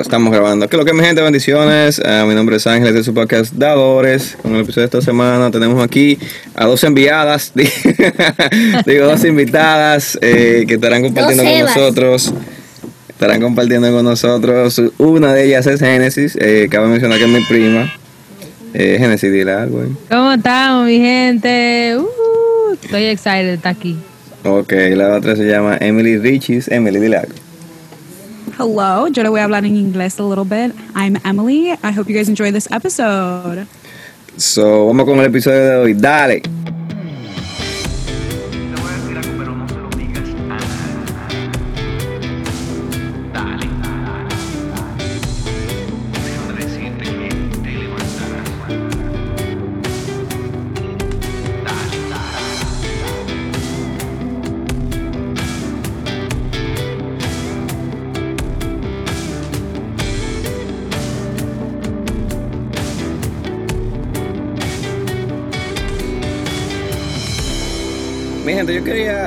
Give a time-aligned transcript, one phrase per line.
[0.00, 0.68] estamos grabando.
[0.68, 1.20] ¿Qué es lo que mi gente?
[1.22, 1.98] Bendiciones.
[1.98, 4.36] Uh, mi nombre es Ángeles de su podcast Dadores.
[4.40, 6.18] Con el episodio de esta semana tenemos aquí
[6.54, 7.52] a dos enviadas,
[8.86, 12.32] digo dos invitadas eh, que estarán compartiendo con nosotros.
[13.08, 14.80] Estarán compartiendo con nosotros.
[14.98, 16.36] Una de ellas es Génesis.
[16.40, 17.92] Eh, cabe mencionar que es mi prima.
[18.74, 19.84] Eh, Génesis, dile algo.
[20.08, 21.96] ¿Cómo estamos, mi gente?
[21.98, 23.96] Uh, estoy excited de estar aquí.
[24.44, 26.68] Ok, la otra se llama Emily Riches.
[26.68, 27.41] Emily, dile algo.
[28.62, 30.72] Hello, yo le voy a hablar en inglés a little bit.
[30.94, 31.72] I'm Emily.
[31.82, 33.66] I hope you guys enjoy this episode.
[34.36, 35.94] So, vamos con el episodio de hoy.
[35.94, 36.42] Dale.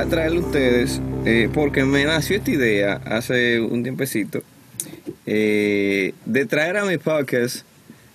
[0.06, 4.42] Quería traerle a ustedes, eh, porque me nació esta idea hace un tiempecito,
[5.26, 7.64] eh, de traer a mis podcast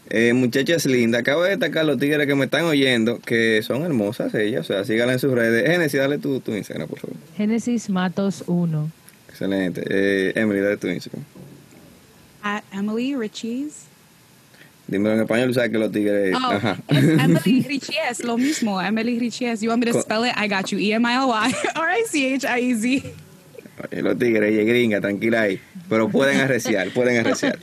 [0.09, 1.21] eh, muchachas lindas.
[1.21, 4.83] Acabo de destacar los tigres que me están oyendo, que son hermosas ellas, o sea,
[4.83, 5.65] síganla en sus redes.
[5.69, 7.15] Génesis, dale tu, tu Instagram, por favor.
[7.37, 8.91] Génesis Matos 1.
[9.29, 9.83] Excelente.
[9.87, 11.23] Eh, Emily, dale tu Instagram.
[12.43, 13.90] At Emily Richies.
[14.87, 16.35] Dímelo en español, sabes que los tigres...
[16.35, 16.77] Oh, Ajá.
[16.89, 18.81] it's Emily Richies, lo mismo.
[18.81, 19.61] Emily Richies.
[19.61, 20.33] You want me to spell it?
[20.35, 20.79] I got you.
[20.79, 23.09] E-M-I-L-Y R-I-C-H-I-E-Z.
[23.91, 25.59] Los tigres, es gringa, tranquila ahí.
[25.89, 27.57] Pero pueden arreciar, pueden arreciar.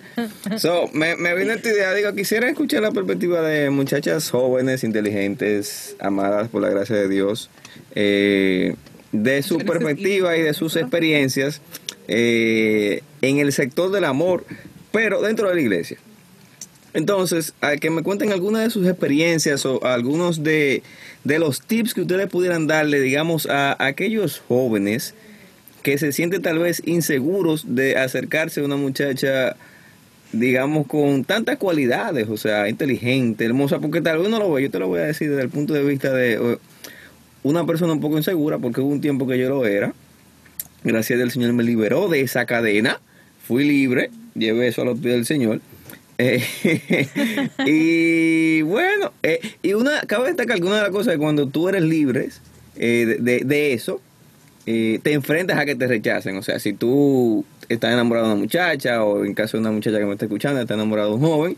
[0.58, 5.96] So, me, me vino esta idea, digo, quisiera escuchar la perspectiva de muchachas jóvenes, inteligentes,
[6.00, 7.50] amadas por la gracia de Dios,
[7.94, 8.74] eh,
[9.12, 11.62] de su perspectiva y de sus experiencias
[12.08, 14.44] eh, en el sector del amor,
[14.92, 15.98] pero dentro de la iglesia.
[16.94, 20.82] Entonces, a que me cuenten algunas de sus experiencias o algunos de,
[21.24, 25.14] de los tips que ustedes pudieran darle, digamos, a aquellos jóvenes
[25.82, 29.56] que se sienten tal vez inseguros de acercarse a una muchacha,
[30.32, 34.70] digamos, con tantas cualidades, o sea, inteligente, hermosa, porque tal vez uno lo ve, yo
[34.70, 36.58] te lo voy a decir desde el punto de vista de eh,
[37.42, 39.94] una persona un poco insegura, porque hubo un tiempo que yo lo era,
[40.84, 43.00] gracias a Dios el Señor me liberó de esa cadena,
[43.46, 45.60] fui libre, llevé eso a los pies del Señor.
[46.20, 46.42] Eh,
[47.64, 51.68] y bueno, eh, y una, cabe destacar que una de las cosas es cuando tú
[51.68, 52.28] eres libre
[52.76, 54.00] eh, de, de- eso,
[54.64, 56.36] te enfrentas a que te rechacen.
[56.36, 59.98] O sea, si tú estás enamorado de una muchacha, o en caso de una muchacha
[59.98, 61.56] que me está escuchando, está enamorado de un joven,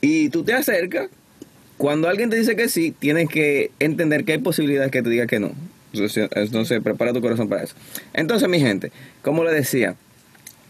[0.00, 1.08] y tú te acercas,
[1.76, 5.26] cuando alguien te dice que sí, tienes que entender que hay posibilidades que te diga
[5.26, 5.50] que no.
[5.92, 7.74] Entonces, prepara tu corazón para eso.
[8.14, 8.92] Entonces, mi gente,
[9.22, 9.96] como le decía,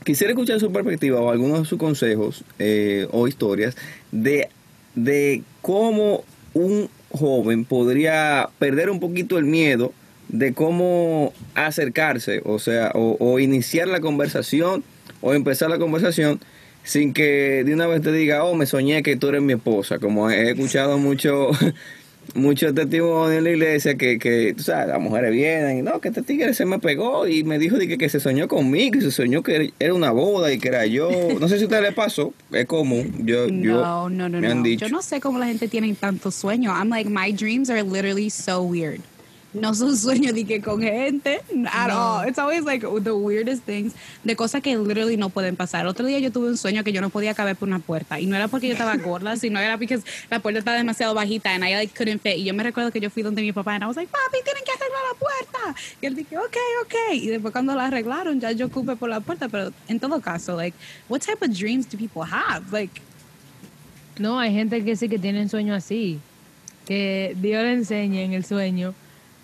[0.05, 3.77] quisiera escuchar su perspectiva o algunos de sus consejos eh, o historias
[4.12, 4.49] de,
[4.94, 6.25] de cómo
[6.55, 9.93] un joven podría perder un poquito el miedo
[10.28, 14.84] de cómo acercarse, o sea, o, o iniciar la conversación
[15.21, 16.41] o empezar la conversación
[16.83, 19.99] sin que de una vez te diga, oh, me soñé que tú eres mi esposa,
[19.99, 21.50] como he escuchado mucho,
[22.34, 26.08] muchos testimonios en la iglesia que, que, tú sabes, las mujeres vienen y no, que
[26.08, 29.02] este tigre se me pegó y me dijo de que, que se soñó conmigo y
[29.02, 31.10] se soñó que era una boda y que era yo.
[31.41, 33.12] No sé si a usted le pasó, es común.
[33.24, 34.62] Yo, yo, No, no, no, me han no.
[34.64, 34.86] dicho.
[34.86, 36.70] Yo no sé cómo la gente tiene tanto sueño.
[36.72, 39.00] I'm like, my dreams are literally so weird.
[39.53, 41.41] No son sueños de que con gente
[41.72, 42.28] at all.
[42.28, 45.87] It's always like the weirdest things de cosas que literally no pueden pasar.
[45.87, 48.27] Otro día yo tuve un sueño que yo no podía caber por una puerta y
[48.27, 49.99] no era porque yo estaba gorda, sino era porque
[50.31, 52.37] la puerta estaba demasiado bajita and I like couldn't fit.
[52.37, 54.39] Y yo me recuerdo que yo fui donde mi papá and I was like, papi,
[54.44, 55.81] tienen que arreglar la puerta.
[56.00, 56.94] Y él dije, ok, ok.
[57.15, 59.49] Y después cuando la arreglaron ya yo ocupé por la puerta.
[59.49, 60.77] Pero en todo caso, like,
[61.09, 62.71] what type of dreams do people have?
[62.71, 63.00] Like,
[64.21, 66.21] No, hay gente que sí que tienen sueños así.
[66.87, 68.94] Que Dios le enseña en el sueño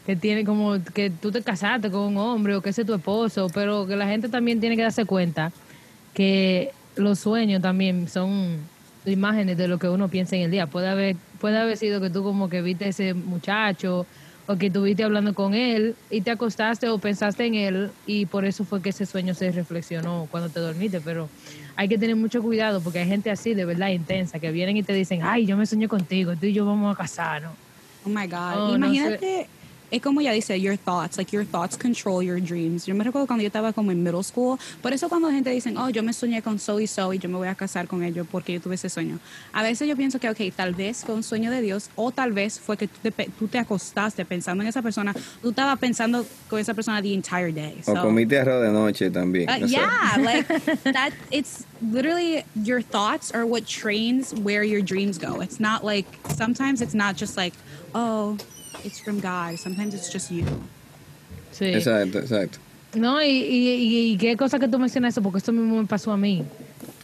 [0.06, 2.94] que tiene como que tú te casaste con un hombre o que ese es tu
[2.94, 5.50] esposo, pero que la gente también tiene que darse cuenta
[6.14, 8.56] que los sueños también son
[9.04, 10.68] imágenes de lo que uno piensa en el día.
[10.68, 14.06] Puede haber, puede haber sido que tú como que viste a ese muchacho
[14.46, 18.44] o que estuviste hablando con él y te acostaste o pensaste en él y por
[18.44, 21.28] eso fue que ese sueño se reflexionó cuando te dormiste, pero
[21.74, 24.84] hay que tener mucho cuidado porque hay gente así de verdad intensa que vienen y
[24.84, 27.54] te dicen, ay, yo me soñé contigo, tú y yo vamos a casarnos.
[28.04, 28.54] Oh my God.
[28.56, 29.48] Oh, no Imagínate
[29.90, 32.86] es como ya dice, your thoughts, like your thoughts control your dreams.
[32.86, 35.50] Yo me recuerdo cuando yo estaba como en middle school, por eso cuando la gente
[35.50, 37.86] dice, oh, yo me soñé con so y so y yo me voy a casar
[37.86, 39.18] con ellos porque yo tuve ese sueño.
[39.52, 42.32] A veces yo pienso que, ok, tal vez fue un sueño de Dios o tal
[42.32, 46.26] vez fue que tú te, tú te acostaste pensando en esa persona, tú estabas pensando
[46.48, 47.80] con esa persona the entire day.
[47.86, 49.48] O So- comiste arroz de noche también.
[49.48, 49.72] Uh, no sé.
[49.72, 50.46] yeah, like
[50.84, 51.12] that.
[51.30, 55.40] It's literally your thoughts are what trains where your dreams go.
[55.40, 57.54] It's not like sometimes it's not just like
[57.94, 58.36] oh,
[58.84, 59.56] it's from God.
[59.58, 60.44] Sometimes it's just you.
[61.52, 61.66] Sí.
[61.66, 62.58] Exacto, exacto.
[62.94, 65.86] No, y, y, y- y qué cosa que tú mencionas eso, porque esto mismo me
[65.86, 66.44] pasó a mí.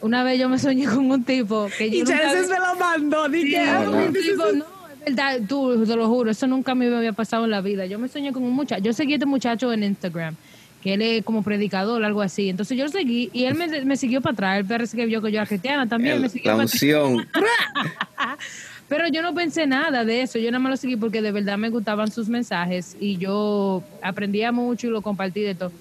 [0.00, 3.28] Una vez yo me soñé con un tipo que yo nunca había- lo mandó.
[3.30, 3.54] Sí,
[3.84, 4.64] con un tipo, no,
[4.94, 7.84] es verdad, tú, te lo juro, eso nunca me había pasado en la vida.
[7.86, 10.34] Yo me soñé con un muchacho, yo seguí a este muchacho en Instagram,
[10.82, 12.48] que él es como predicador, algo así.
[12.48, 14.58] Entonces yo lo seguí y él me, me siguió para atrás.
[14.60, 16.82] Él parece que vio que yo era cristiana también, me siguió la para atrás.
[16.82, 17.28] unción.
[18.92, 21.56] Pero yo no pensé nada de eso, yo nada más lo seguí porque de verdad
[21.56, 25.72] me gustaban sus mensajes y yo aprendía mucho y lo compartí de todo.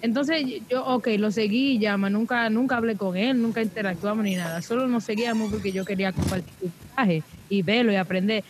[0.00, 4.62] Entonces yo, ok, lo seguí, llama, nunca, nunca hablé con él, nunca interactuamos ni nada,
[4.62, 8.44] solo nos seguíamos porque yo quería compartir su mensaje y verlo y aprender.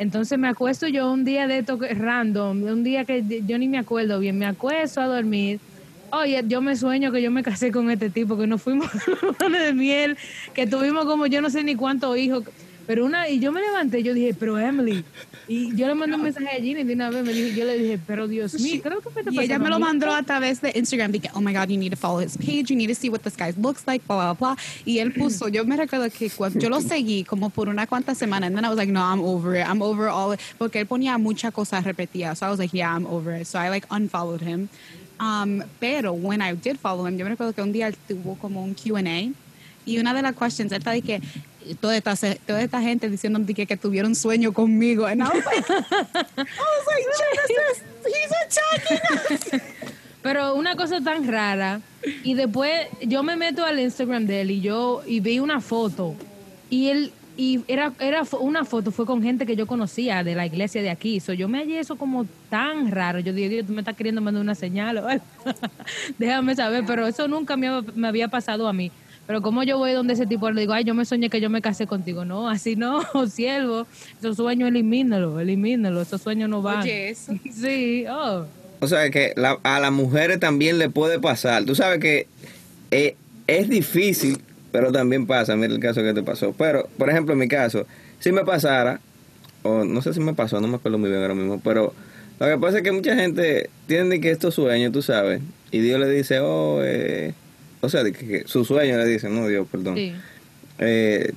[0.00, 3.78] Entonces me acuesto yo un día de esto random, un día que yo ni me
[3.78, 5.60] acuerdo bien, me acuesto a dormir.
[6.10, 8.90] Oye, yo me sueño que yo me casé con este tipo, que nos fuimos
[9.52, 10.18] de miel,
[10.54, 12.42] que tuvimos como yo no sé ni cuántos hijos.
[12.90, 15.04] Pero una, y yo me levanté, yo dije, pero Emily,
[15.46, 17.78] y yo le mandé un mensaje a Ginny de una vez, me dijo, yo le
[17.78, 19.84] dije, pero Dios mío, creo que Y ella me lo a mí".
[19.84, 21.12] mandó a través de Instagram.
[21.12, 22.68] Dije, oh my God, you need to follow his page.
[22.68, 24.56] You need to see what this guy looks like, blah, blah, blah.
[24.84, 26.28] Y él puso, yo me recuerdo que
[26.58, 28.48] yo lo seguí como por una cuantas semanas.
[28.48, 29.64] And then I was like, no, I'm over it.
[29.68, 30.40] I'm over all it.
[30.58, 32.38] Porque él ponía muchas cosas repetidas.
[32.38, 33.46] So I was like, yeah, I'm over it.
[33.46, 34.68] So I like unfollowed him.
[35.20, 38.36] Um, pero when I did follow him, yo me recuerdo que un día él tuvo
[38.36, 39.30] como un Q&A.
[39.86, 41.20] Y una de las questions, él está de que
[41.80, 42.14] toda esta,
[42.46, 45.06] toda esta gente diciéndome de que, tuvieron sueño conmigo.
[45.06, 45.84] And I was like, I
[46.36, 49.62] was like, Genesis, he's attacking us.
[50.22, 51.80] Pero una cosa tan rara,
[52.22, 56.14] y después yo me meto al Instagram de él y yo, y vi una foto,
[56.68, 60.44] y él, y era, era una foto, fue con gente que yo conocía de la
[60.44, 63.72] iglesia de aquí, so, yo me hallé eso como tan raro, yo dije, Dios, tú
[63.72, 65.22] me estás queriendo mandar una señal
[66.18, 68.92] déjame saber, pero eso nunca me, me había pasado a mí.
[69.30, 71.48] Pero como yo voy donde ese tipo le digo, ay, yo me soñé que yo
[71.50, 72.24] me casé contigo.
[72.24, 73.00] No, así no,
[73.30, 73.86] siervo.
[74.18, 76.02] Esos sueños elimínalo, elimínalo.
[76.02, 76.82] Esos sueños no van.
[76.82, 77.32] Oye, eso.
[77.52, 78.46] Sí, oh.
[78.80, 81.64] O sea que la- a las mujeres también le puede pasar.
[81.64, 82.26] Tú sabes que
[82.90, 83.14] eh,
[83.46, 84.40] es difícil,
[84.72, 85.54] pero también pasa.
[85.54, 86.52] Mira el caso que te pasó.
[86.58, 87.86] Pero, por ejemplo, en mi caso,
[88.18, 88.98] si me pasara,
[89.62, 91.94] o no sé si me pasó, no me acuerdo muy bien ahora mismo, pero
[92.40, 95.40] lo que pasa es que mucha gente tiene que estos sueños, tú sabes,
[95.70, 97.32] y Dios le dice, oh, eh,
[97.80, 99.96] o sea, de que, su sueño le dice, no, Dios, perdón.
[99.96, 100.12] Sí.
[100.78, 101.32] eh,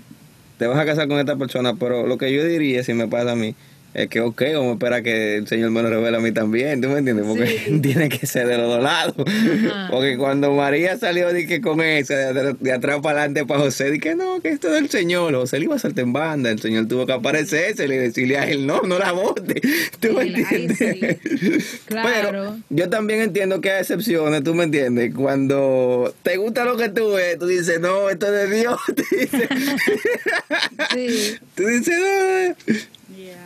[0.57, 3.31] te vas a casar con esta persona, pero lo que yo diría si me pasa
[3.31, 3.55] a mí
[3.93, 6.81] es que, ok, vamos a esperar que el Señor me lo revele a mí también,
[6.81, 7.25] ¿tú me entiendes?
[7.27, 7.79] Porque Sí.
[7.81, 9.15] tiene que ser de los dos lados.
[9.19, 9.87] Ajá.
[9.91, 13.91] Porque cuando María salió que con esa, de, atrás- de atrás para adelante para José,
[13.91, 15.33] dije, no, que esto es del Señor.
[15.35, 18.49] José le iba a saltar en banda, el Señor tuvo que aparecerse y decirle a
[18.49, 19.61] él, no, no la vote.
[19.99, 21.17] ¿Tú me Sí, entiendes?
[21.85, 22.29] Claro.
[22.31, 25.13] Pero yo también entiendo que hay excepciones, ¿tú me entiendes?
[25.13, 28.79] Cuando te gusta lo que tú ves, tú dices, no, esto es de Dios.
[28.95, 29.49] Tú dices,
[30.93, 31.35] Sí.
[31.55, 32.73] tú dices, no.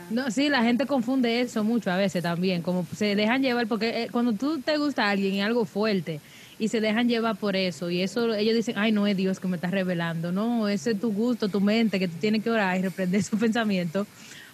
[0.10, 4.04] No, sí, la gente confunde eso mucho a veces también, como se dejan llevar, porque
[4.04, 6.19] eh, cuando tú te gusta a alguien y algo fuerte,
[6.60, 9.48] y se dejan llevar por eso, y eso ellos dicen, ay, no es Dios que
[9.48, 12.78] me está revelando, no, ese es tu gusto, tu mente, que tú tienes que orar
[12.80, 14.07] y reprender su pensamiento,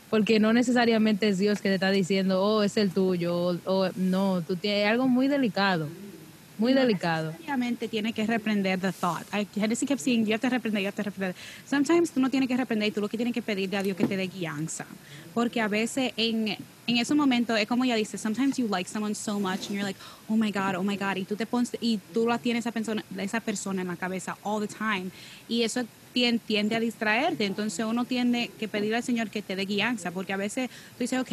[0.10, 3.90] porque no necesariamente es Dios que te está diciendo, oh, es el tuyo, o, o,
[3.96, 5.88] no, tú tienes algo muy delicado,
[6.58, 7.34] muy delicado.
[7.40, 9.26] Obviamente tiene que reprender the thought.
[9.34, 11.36] I, kept saying, have to reprender, have to reprender.
[11.66, 14.06] Sometimes tú no tienes que reprender, tú lo que tienes que pedirle a Dios que
[14.06, 14.86] te dé guianza.
[15.34, 16.50] Porque a veces en,
[16.88, 19.84] en ese momento es como ella dice, sometimes you like someone so much and you're
[19.84, 20.00] like,
[20.30, 22.72] oh my God, oh my God, y tú te pones, y tú la tienes esa
[22.72, 25.12] persona, esa persona en la cabeza all the time.
[25.50, 27.46] Y eso tien- tiende a distraerte.
[27.46, 30.12] Entonces uno tiene que pedirle al Señor que te dé guianza.
[30.12, 31.32] Porque a veces tú dices, ok,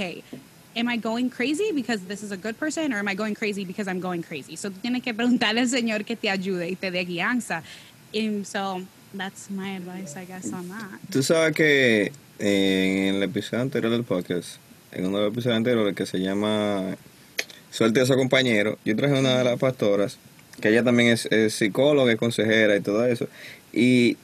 [0.76, 3.64] am I going crazy because this is a good person or am I going crazy
[3.64, 4.56] because I'm going crazy?
[4.56, 7.62] So tú tienes que preguntarle al Señor que te ayude y te dé guianza.
[8.14, 8.82] And so
[9.14, 11.00] that's my advice, I guess, on that.
[11.10, 14.56] Tú sabes que en el episodio anterior del podcast,
[14.92, 16.96] en uno de los episodios anteriores que se llama
[17.70, 20.18] Suelte a su compañero, yo traje una de las pastoras,
[20.60, 23.28] que ella también es, es psicóloga, es consejera y todo eso.
[23.72, 24.16] Y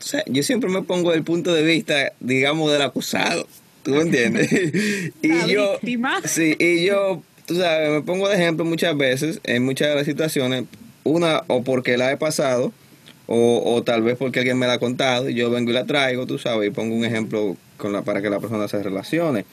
[0.00, 3.46] o sea, yo siempre me pongo del punto de vista, digamos, del acusado.
[3.82, 4.50] ¿Tú me entiendes?
[5.22, 6.20] y La yo, víctima.
[6.24, 10.06] sí, y yo, tú sabes, me pongo de ejemplo muchas veces, en muchas de las
[10.06, 10.64] situaciones,
[11.04, 12.72] una o porque la he pasado,
[13.32, 15.86] o, o tal vez porque alguien me la ha contado y yo vengo y la
[15.86, 19.44] traigo, tú sabes, y pongo un ejemplo con la, para que la persona se relacione.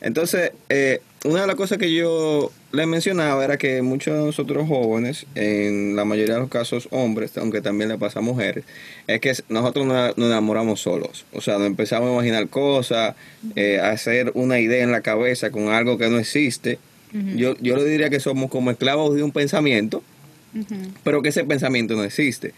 [0.00, 4.66] Entonces, eh, una de las cosas que yo le mencionaba era que muchos de nosotros
[4.66, 8.64] jóvenes, en la mayoría de los casos hombres, aunque también le pasa a mujeres,
[9.06, 11.24] es que nosotros nos nos enamoramos solos.
[11.32, 13.14] O sea, nos empezamos a imaginar cosas,
[13.54, 16.80] eh, a hacer una idea en la cabeza con algo que no existe.
[17.12, 20.02] yo, yo le diría que somos como esclavos de un pensamiento,
[21.04, 22.52] pero que ese pensamiento no existe.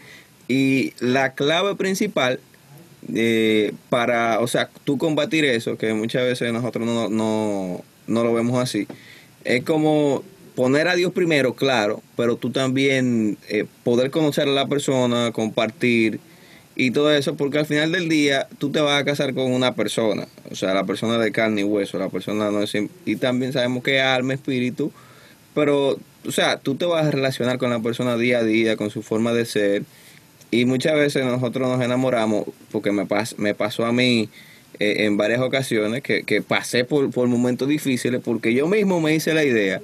[0.47, 2.39] Y la clave principal
[3.13, 8.33] eh, para, o sea, tú combatir eso, que muchas veces nosotros no, no, no lo
[8.33, 8.87] vemos así,
[9.43, 10.23] es como
[10.55, 16.19] poner a Dios primero, claro, pero tú también eh, poder conocer a la persona, compartir
[16.75, 19.75] y todo eso, porque al final del día tú te vas a casar con una
[19.75, 22.73] persona, o sea, la persona de carne y hueso, la persona no es...
[23.05, 24.91] Y también sabemos que es alma, espíritu,
[25.53, 28.89] pero, o sea, tú te vas a relacionar con la persona día a día, con
[28.89, 29.83] su forma de ser,
[30.51, 34.29] y muchas veces nosotros nos enamoramos, porque me, pas, me pasó a mí
[34.79, 39.15] eh, en varias ocasiones, que, que pasé por, por momentos difíciles, porque yo mismo me
[39.15, 39.81] hice la idea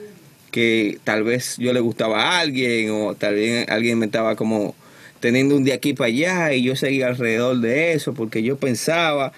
[0.51, 4.75] que tal vez yo le gustaba a alguien, o tal vez alguien me estaba como
[5.21, 9.31] teniendo un día aquí para allá y yo seguía alrededor de eso porque yo pensaba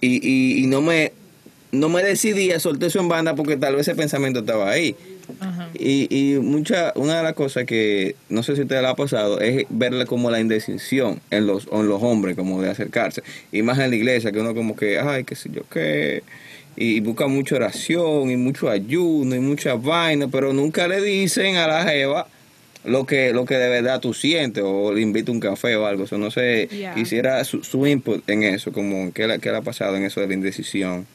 [0.00, 1.12] y, y, no me
[1.72, 4.94] no me decidía, solté eso en banda porque tal vez ese pensamiento estaba ahí.
[5.40, 5.68] Ajá.
[5.74, 8.94] Y, y mucha, una de las cosas que no sé si a usted le ha
[8.94, 13.22] pasado es verle como la indecisión en los, en los hombres, como de acercarse.
[13.50, 16.22] Y más en la iglesia, que uno como que, ay, qué sé yo qué.
[16.76, 21.66] Y busca mucha oración y mucho ayuno y mucha vaina, pero nunca le dicen a
[21.66, 22.26] la jeva
[22.84, 26.04] lo que lo que de verdad tú sientes o le invita un café o algo.
[26.04, 26.94] O sea, no sé, Yeah.
[26.94, 30.20] quisiera su, su input en eso, como qué le, qué le ha pasado en eso
[30.20, 31.06] de la indecisión.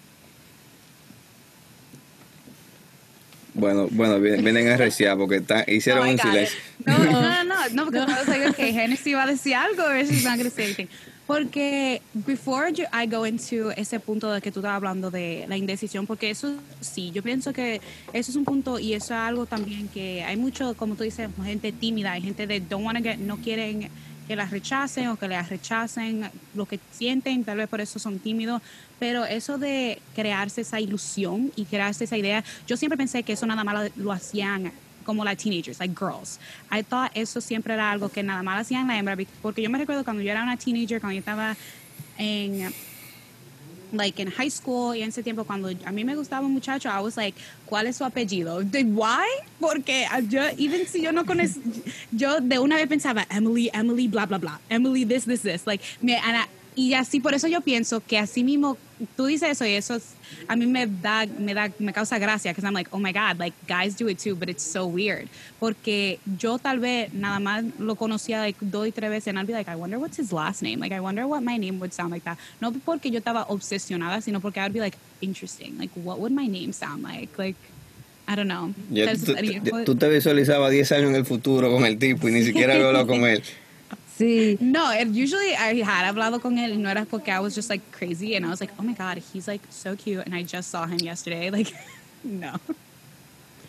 [3.57, 6.21] Bueno, bueno, vienen, vienen a reciar porque está- hicieron Oh, un it.
[6.21, 6.59] silencio.
[6.85, 10.23] No, no, no, no, no, I was like, okay, Hennessy va a decir algo, she's
[10.23, 10.87] not say anything.
[11.25, 15.57] Porque before you- I go into ese punto de que tú estabas hablando de la
[15.57, 17.81] indecisión, porque eso sí, yo pienso que
[18.13, 21.29] eso es un punto y eso es algo también que hay mucho, como tú dices,
[21.43, 23.89] gente tímida, hay gente de don't wanna get, no quieren
[24.25, 28.19] que las rechacen o que las rechacen lo que sienten, tal vez por eso son
[28.19, 28.61] tímidos,
[28.99, 33.45] pero eso de crearse esa ilusión y crearse esa idea, yo siempre pensé que eso
[33.45, 34.71] nada más lo, hacían
[35.03, 36.39] como las teenagers, like girls.
[36.71, 39.77] I thought eso siempre era algo que nada más hacían la hembra, porque yo me
[39.77, 41.55] recuerdo cuando yo era una teenager, cuando yo estaba
[42.17, 42.73] en
[43.93, 46.89] like in high school y en ese tiempo cuando a mí me gustaba un muchacho,
[46.89, 48.61] I was like, ¿cuál es su apellido?
[48.61, 49.25] De- Why?
[49.61, 51.61] Porque yo, even si yo no conozco,
[52.11, 55.81] yo de una vez pensaba, Emily, Emily, bla, bla, bla, Emily, this, this, this, like,
[56.01, 58.77] me, and I- y así por eso yo pienso que así mismo
[59.15, 60.13] tú dices eso y eso es-
[60.47, 63.37] a mí me da me da me causa gracia because I'm like oh my god
[63.39, 65.27] like guys do it too but it's so weird.
[65.59, 69.47] Porque yo tal vez nada más lo conocía like dos y tres veces and I'd
[69.47, 71.93] be like I wonder what's his last name like I wonder what my name would
[71.93, 72.37] sound like that.
[72.61, 76.47] No porque yo estaba obsesionada sino porque I'd be like interesting like what would my
[76.47, 77.57] name sound like like
[78.29, 78.73] I don't know.
[78.89, 82.31] Tú, sería- tú- tú te visualizabas 10 años en el futuro con el tipo y
[82.33, 83.41] ni siquiera hablado con él.
[84.17, 84.57] Sí.
[84.59, 87.69] No, it, usually I had hablado con él y no era porque I was just
[87.69, 90.43] like crazy and I was like, oh my god, he's like so cute and I
[90.43, 91.49] just saw him yesterday.
[91.57, 91.73] Like,
[92.23, 92.59] no.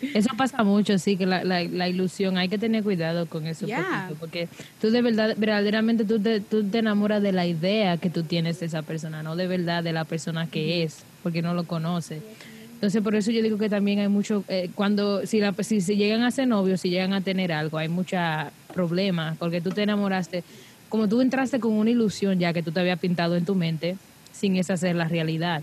[0.01, 3.65] Eso pasa mucho, sí, que la, la, la ilusión, hay que tener cuidado con eso,
[3.65, 4.05] un Yeah.
[4.07, 4.47] poquito, porque
[4.79, 8.61] tú de verdad, verdaderamente tú te, tú te enamoras de la idea que tú tienes
[8.61, 12.21] de esa persona, no de verdad de la persona que es, porque no lo conoces.
[12.75, 15.97] Entonces, por eso yo digo que también hay mucho, eh, cuando, si, la, si, si
[15.97, 18.19] llegan a ser novios, si llegan a tener algo, hay muchos
[18.73, 20.43] problemas, porque tú te enamoraste,
[20.89, 23.97] como tú entraste con una ilusión ya que tú te habías pintado en tu mente,
[24.31, 25.61] sin esa ser la realidad.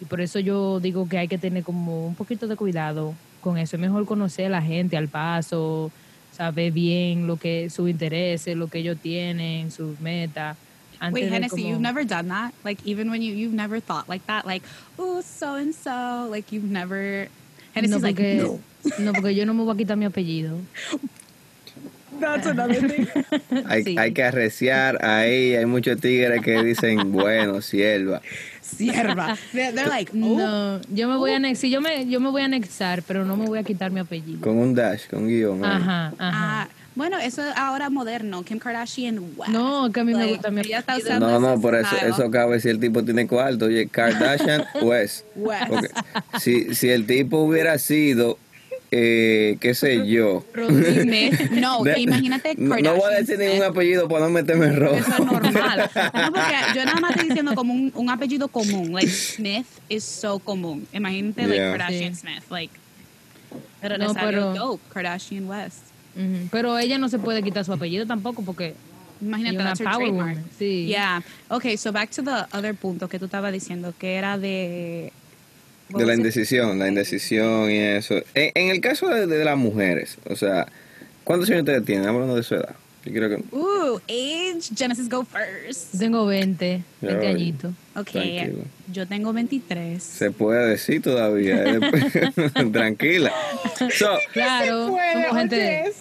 [0.00, 3.58] Y por eso yo digo que hay que tener como un poquito de cuidado con
[3.58, 3.76] eso.
[3.76, 5.90] Es mejor conocer a la gente al paso,
[6.36, 10.56] saber bien lo que sus intereses, lo que ellos tienen, sus metas.
[11.02, 12.52] antes Wait, Hennessy, you've never done that?
[12.64, 14.46] Like, even when you, you've never thought like that?
[14.46, 14.62] Like,
[14.98, 16.28] oh, so and so.
[16.30, 17.28] Like, you've never.
[17.74, 18.60] like, no.
[18.98, 20.60] no, porque yo no me voy a quitar mi apellido.
[22.20, 23.06] That's another thing.
[23.66, 23.96] Hay, Sí.
[23.98, 28.20] hay que arreciar ahí, hay muchos tigres que dicen, bueno, sierva.
[28.60, 29.36] Sierva.
[29.52, 30.38] They're, they're like, oh.
[30.38, 33.36] No, yo me voy a anexar, yo me, yo me voy a anexar, pero no
[33.36, 34.40] me voy a quitar mi apellido.
[34.40, 35.64] Con un dash, con un guion.
[35.64, 36.12] Ajá, ajá.
[36.18, 38.42] Ah, bueno, eso es ahora moderno.
[38.44, 39.46] Kim Kardashian, wow.
[39.48, 42.60] No, que a mí me gusta mi está usando No, no, por eso, eso cabe
[42.60, 43.64] si el tipo tiene cuarto.
[43.66, 45.24] Oye, Kardashian West.
[45.34, 45.70] West.
[46.38, 48.38] Si, si el tipo hubiera sido,
[48.94, 50.44] eh, qué sé yo.
[51.52, 54.96] No, De- imagínate no, no voy a decir ningún apellido para no meterme en rojo.
[54.96, 55.90] Eso es normal.
[56.14, 58.92] No, porque yo nada más estoy diciendo como un, un apellido común.
[58.92, 60.86] Like Smith is so común.
[60.92, 61.58] Imagínate like.
[61.62, 62.20] Kardashian Sí.
[62.20, 62.42] Smith.
[62.50, 62.74] Like,
[63.80, 64.82] pero No, pero- dope.
[64.92, 65.78] Kardashian West.
[66.50, 68.74] Pero ella no se puede quitar su apellido tampoco porque
[69.22, 70.36] Imagínate, that's her power trademark.
[70.36, 70.86] woman, sí.
[70.86, 71.22] Yeah.
[71.48, 75.12] Okay, so back to the other punto que tú estabas diciendo, que era de
[75.88, 78.14] De la indecisión, la indecisión y eso.
[78.34, 80.66] En, en el caso de, de las mujeres, o sea,
[81.24, 82.08] ¿cuántos años ustedes tienen?
[82.08, 82.74] Hablando de su edad.
[83.04, 83.44] Yo creo que...
[83.56, 84.60] Ooh, age.
[84.76, 85.98] Genesis, go first.
[85.98, 87.34] Tengo 20, Ya 20 voy.
[87.34, 87.72] añitos.
[87.96, 88.58] Ok, Tranquilo.
[88.92, 90.00] yo tengo 23.
[90.02, 91.64] Se puede decir todavía.
[91.64, 91.80] eh,
[92.72, 93.32] Tranquila.
[93.98, 95.92] So, Claro, somos gente de-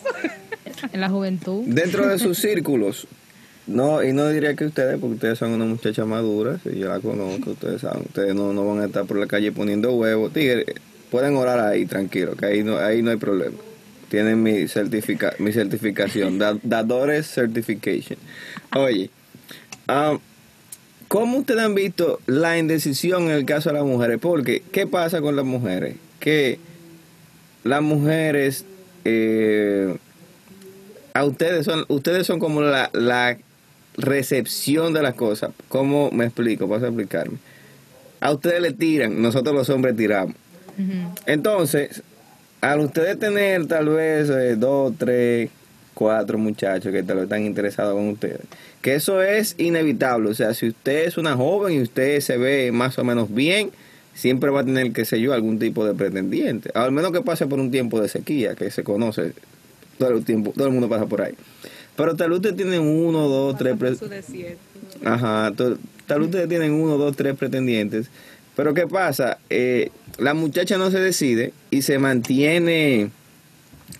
[0.93, 1.63] en la juventud.
[1.65, 3.07] dentro de sus círculos,
[3.72, 7.00] no, y no diría que ustedes, porque ustedes son una muchacha madura, si yo la
[7.00, 10.32] conozco, ustedes saben, ustedes no, no van a estar por la calle poniendo huevos.
[10.34, 10.66] Tigre,
[11.10, 13.58] pueden orar ahí, tranquilo, que ahí no, ahí no hay problema.
[14.10, 18.20] Tienen mi, certifica, mi certificación, da- Dadores Certification.
[18.75, 19.10] Oye,
[19.88, 20.18] ah,
[21.08, 24.20] ¿cómo ustedes han visto la indecisión en el caso de las mujeres?
[24.22, 25.96] Porque, ¿qué pasa con las mujeres?
[26.20, 26.60] Que
[27.63, 28.66] las mujeres...
[29.06, 29.96] eh,
[31.13, 33.38] a ustedes son ustedes son como la, la
[33.98, 35.51] recepción de las cosas.
[35.67, 36.67] ¿Cómo me explico?
[36.67, 37.38] Vas a explicarme.
[38.19, 40.36] A ustedes le tiran, nosotros los hombres tiramos.
[41.25, 42.01] Entonces,
[42.62, 45.50] al ustedes tener tal vez eh, dos, tres,
[45.93, 48.41] cuatro muchachos que tal vez están interesados con ustedes,
[48.81, 50.29] que eso es inevitable.
[50.29, 53.71] O sea, si usted es una joven y usted se ve más o menos bien,
[54.13, 56.71] siempre va a tener, qué sé yo, algún tipo de pretendiente.
[56.74, 59.33] Al menos que pase por un tiempo de sequía, que se conoce
[59.98, 61.33] todo el tiempo, todo el mundo pasa por ahí.
[62.01, 63.77] Pero tal vez ustedes tienen uno, dos, tres...
[63.77, 63.96] pre-
[65.05, 65.77] Ajá, to-
[66.08, 68.08] tal vez ustedes tienen uno, dos, tres pretendientes.
[68.55, 69.38] Pero ¿qué pasa?
[69.51, 73.12] Eh, la muchacha no se decide y se mantiene,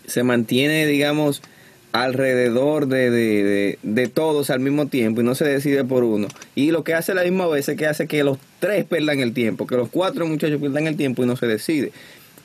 [0.08, 1.44] se mantiene, digamos,
[1.92, 6.28] alrededor de, de, de- de todos al mismo tiempo y no se decide por uno.
[6.56, 9.34] Y lo que hace la misma vez es que hace que los tres pierdan el
[9.34, 11.92] tiempo, que los cuatro muchachos pierdan el tiempo y no se decide.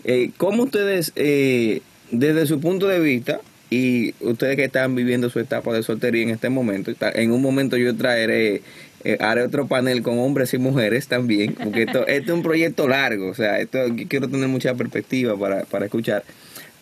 [0.04, 5.40] Eh, ¿Cómo ustedes, eh, desde su punto de vista, y ustedes que están viviendo su
[5.40, 8.62] etapa de soltería en este momento, en un momento yo traeré,
[9.04, 12.86] eh, haré otro panel con hombres y mujeres también, porque esto, esto es un proyecto
[12.86, 16.22] largo, o sea, esto quiero tener mucha perspectiva para, para escuchar.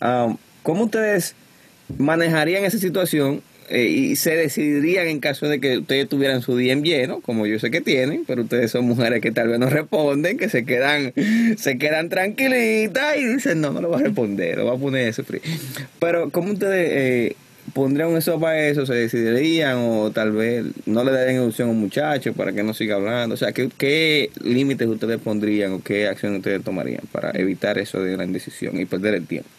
[0.01, 1.35] Um, ¿Cómo ustedes
[1.97, 6.73] manejarían esa situación eh, y se decidirían en caso de que ustedes tuvieran su día
[6.73, 9.69] en lleno, como yo sé que tienen, pero ustedes son mujeres que tal vez no
[9.69, 11.13] responden, que se quedan,
[11.57, 15.09] se quedan tranquilitas y dicen, no, no lo voy a responder, lo voy a poner
[15.09, 15.41] a sufrir.
[15.99, 17.35] Pero ¿cómo ustedes eh,
[17.73, 18.85] pondrían eso para eso?
[18.85, 22.73] ¿Se decidirían o tal vez no le darían opción a un muchacho para que no
[22.75, 23.33] siga hablando?
[23.33, 28.01] O sea, ¿qué, qué límites ustedes pondrían o qué acciones ustedes tomarían para evitar eso
[28.01, 29.49] de la indecisión y perder el tiempo?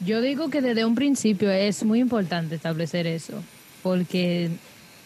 [0.00, 3.42] Yo digo que desde un principio es muy importante establecer eso,
[3.82, 4.50] porque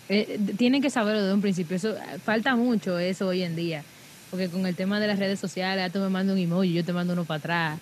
[0.09, 1.77] eh, tienen que saberlo desde un principio.
[1.77, 3.85] Eso falta mucho eso hoy en día,
[4.31, 6.93] porque con el tema de las redes sociales, tú me mandas un emoji, yo te
[6.93, 7.79] mando uno para atrás.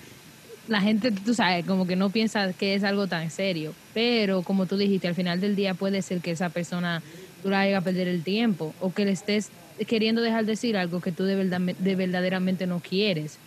[0.68, 4.66] La gente, tú sabes, como que no piensa que es algo tan serio, pero como
[4.66, 7.03] tú dijiste, al final del día puede ser que esa persona
[7.42, 9.49] tú la hagas perder el tiempo o que le estés
[9.87, 13.38] queriendo dejar decir algo que tú de, verdad, de verdaderamente no quieres.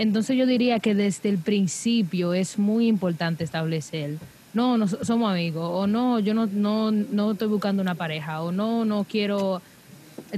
[0.00, 4.16] Entonces yo diría que desde el principio es muy importante establecer,
[4.54, 8.40] no, no so- somos amigos, o no, yo no, no, no estoy buscando una pareja,
[8.40, 9.60] o no, no quiero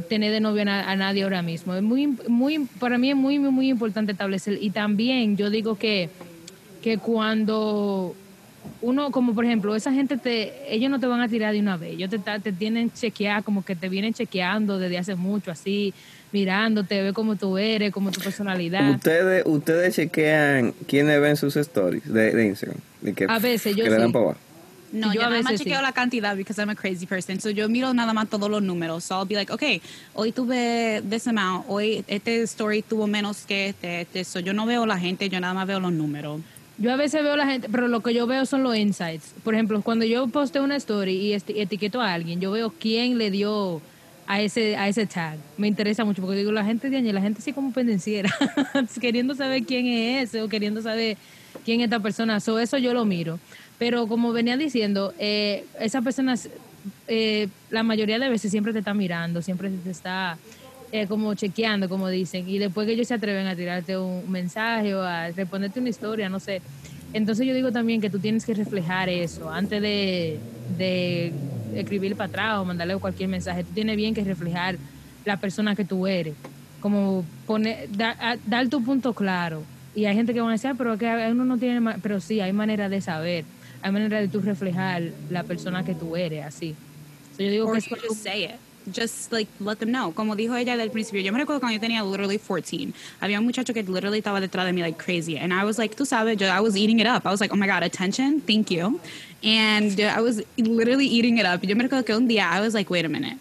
[0.09, 1.75] tener de novio a nadie ahora mismo.
[1.75, 4.59] Es muy, muy, para mí es muy, muy, muy importante establecer.
[4.61, 6.11] Y también yo digo que,
[6.83, 8.16] que cuando
[8.81, 11.77] uno, como por ejemplo, esa gente, te ellos no te van a tirar de una
[11.77, 15.94] vez, ellos te, te tienen chequear, como que te vienen chequeando desde hace mucho, así,
[16.33, 18.90] mirándote, ve cómo tú eres, cómo tu personalidad.
[18.90, 22.79] Ustedes, ustedes chequean quiénes ven sus stories de, de Instagram.
[23.01, 24.40] De que, A veces, yo que le dan para abajo.
[24.92, 25.83] No, Yo yo, a nada más chequeo sí.
[25.83, 27.40] la cantidad because I'm a crazy person.
[27.40, 29.05] So yo miro nada más todos los números.
[29.05, 29.81] So I'll be like, okay,
[30.12, 34.25] hoy tuve this amount, hoy este story tuvo menos que este, este.
[34.25, 36.42] So yo no veo la gente, yo nada más veo los números.
[36.83, 39.35] Yo a veces veo la gente, pero lo que yo veo son los insights.
[39.45, 43.31] Por ejemplo, cuando yo posteo una story y etiqueto a alguien, yo veo quién le
[43.31, 43.81] dio
[44.27, 45.38] a ese a ese tag.
[45.57, 48.35] Me interesa mucho porque digo, la gente de la gente sí como pendenciera,
[49.01, 51.16] queriendo saber quién es ese o queriendo saber
[51.64, 52.40] quién es esta persona.
[52.40, 53.38] So, eso yo lo miro.
[53.79, 56.35] Pero como venía diciendo, eh, esa persona,
[57.07, 60.37] eh, la mayoría de veces siempre te está mirando, siempre te está
[60.92, 64.94] eh, como chequeando, como dicen, y después que ellos se atreven a tirarte un mensaje
[64.94, 66.61] o a responderte una historia, no sé.
[67.14, 71.33] Entonces yo digo también que tú tienes que reflejar eso antes de, de
[71.74, 73.64] escribir para atrás o mandarle cualquier mensaje.
[73.64, 74.76] Tú tienes bien que reflejar
[75.24, 76.35] la persona que tú eres,
[76.81, 79.62] como poner, da- a- dar tu punto claro.
[79.94, 81.96] Y hay gente que va a decir, "Ah, pero que uno no tiene, ma-".
[82.02, 83.44] pero sí, hay manera de saber,
[83.83, 86.74] hay manera de tú reflejar la persona que tú eres, así.
[87.37, 87.96] So, yo digo Or que eso-
[88.90, 90.12] just like let them know.
[90.12, 92.92] Como dijo ella del principio, yo me recuerdo cuando yo tenía literally 14.
[93.21, 95.37] Había un muchacho que literally estaba detrás de mí like crazy.
[95.38, 97.27] And I was like, tú sabes, yo, I was eating it up.
[97.27, 99.01] I was like, oh my God, attention, thank you.
[99.42, 101.62] And uh, I was literally eating it up.
[101.64, 103.38] Yo me recuerdo que un día I was like, wait a minute.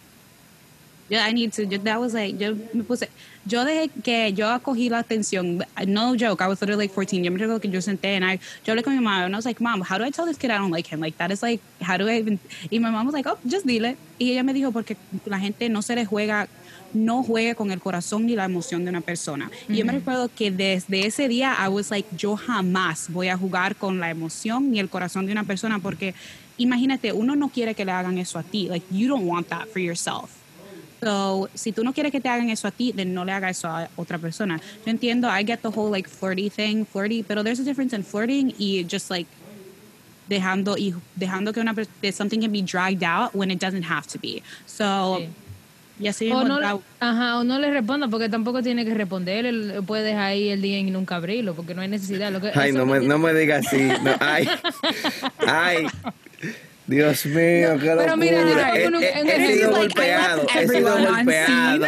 [1.09, 3.07] Yo, I need to, yo, that was like, yo me puse,
[3.45, 7.31] yo dejé que yo acogí la atención, no joke, I was literally like 14, yo
[7.31, 9.45] me recuerdo que yo senté and I, yo hablé con mi mamá and I was
[9.45, 10.99] like, mom, how do I tell this kid I don't like him?
[10.99, 12.39] Like, that is like, how do I even,
[12.71, 13.97] y my mom was like, oh, just dile.
[14.19, 16.47] Y ella me dijo, porque la gente no se le juega
[16.93, 19.49] no juegue con el corazón ni la emoción de una persona.
[19.69, 23.37] Y yo me recuerdo que desde ese día I was like, yo jamás voy a
[23.37, 26.13] jugar con la emoción ni el corazón de una persona porque
[26.57, 28.67] imagínate, uno no quiere que le hagan eso a ti.
[28.67, 30.40] Like, you don't want that for yourself.
[31.03, 33.57] So, si tú no quieres que te hagan eso a ti, then no le hagas
[33.57, 34.59] eso a otra persona.
[34.85, 38.03] Yo entiendo, I get the whole like flirty thing, flirty, pero there's a difference in
[38.03, 39.27] flirting y just like
[40.29, 44.05] dejando y dejando que una that something can be dragged out when it doesn't have
[44.07, 44.43] to be.
[44.67, 45.27] So, Sí.
[46.03, 49.45] y así O no, le- ajá, o no le responda porque tampoco tiene que responder.
[49.47, 52.31] Él puede dejar ahí el día y nunca abrirlo porque no hay necesidad.
[52.31, 53.89] Lo que, Ay, no me, que- no me digas así.
[54.03, 54.47] No, ay,
[55.47, 55.87] ay.
[56.87, 57.95] Dios mío, qué locura.
[57.97, 58.41] pero mira,
[58.75, 61.87] he, uno- he- un he ejemplo, sido golpeado, he sido golpeado.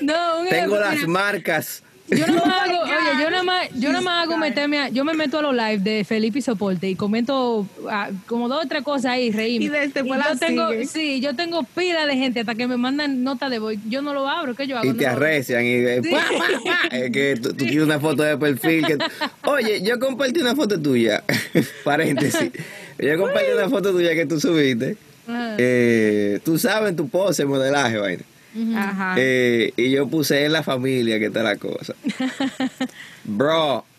[0.00, 1.82] No, Tengo las marcas.
[2.10, 5.04] Yo no más hago, oye, yo nada más, yo nada más hago meterme a, yo
[5.04, 8.68] me meto a los live de Felipe y Soporte y comento ah, como dos o
[8.68, 9.66] tres cosas ahí, reíme.
[9.66, 10.86] Y después yo la tengo, sigue.
[10.86, 13.74] sí, yo tengo pila de gente hasta que me mandan nota de voz.
[13.90, 14.86] Yo no lo abro, ¿qué yo hago?
[14.86, 16.96] Y No te arrecian y eh, pa, pa, pa.
[16.96, 18.96] es que tú, tú quieres una foto de perfil que
[19.44, 21.22] oye yo compartí una foto tuya
[21.84, 22.52] paréntesis
[22.98, 25.54] yo compartí una foto tuya que tú subiste Ajá.
[25.58, 28.22] eh, tú sabes tu pose modelaje vaina
[28.76, 29.14] Ajá.
[29.18, 31.94] Eh, y yo puse en la familia que está la cosa
[33.24, 33.84] bro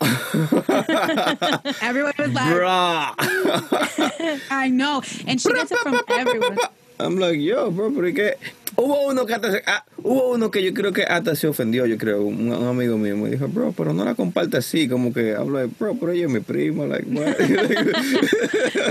[1.82, 2.68] Everyone was like, bro
[4.50, 5.02] I know.
[5.26, 6.58] And she gets it from everyone.
[6.98, 8.34] I'm like yo bro pero ¿y qué
[8.80, 11.86] hubo uno que hasta se- ah, hubo uno que yo creo que hasta se ofendió
[11.86, 15.12] yo creo un, un amigo mío me dijo bro pero no la comparte así como
[15.12, 17.36] que hablo de bro pero ella es mi prima like what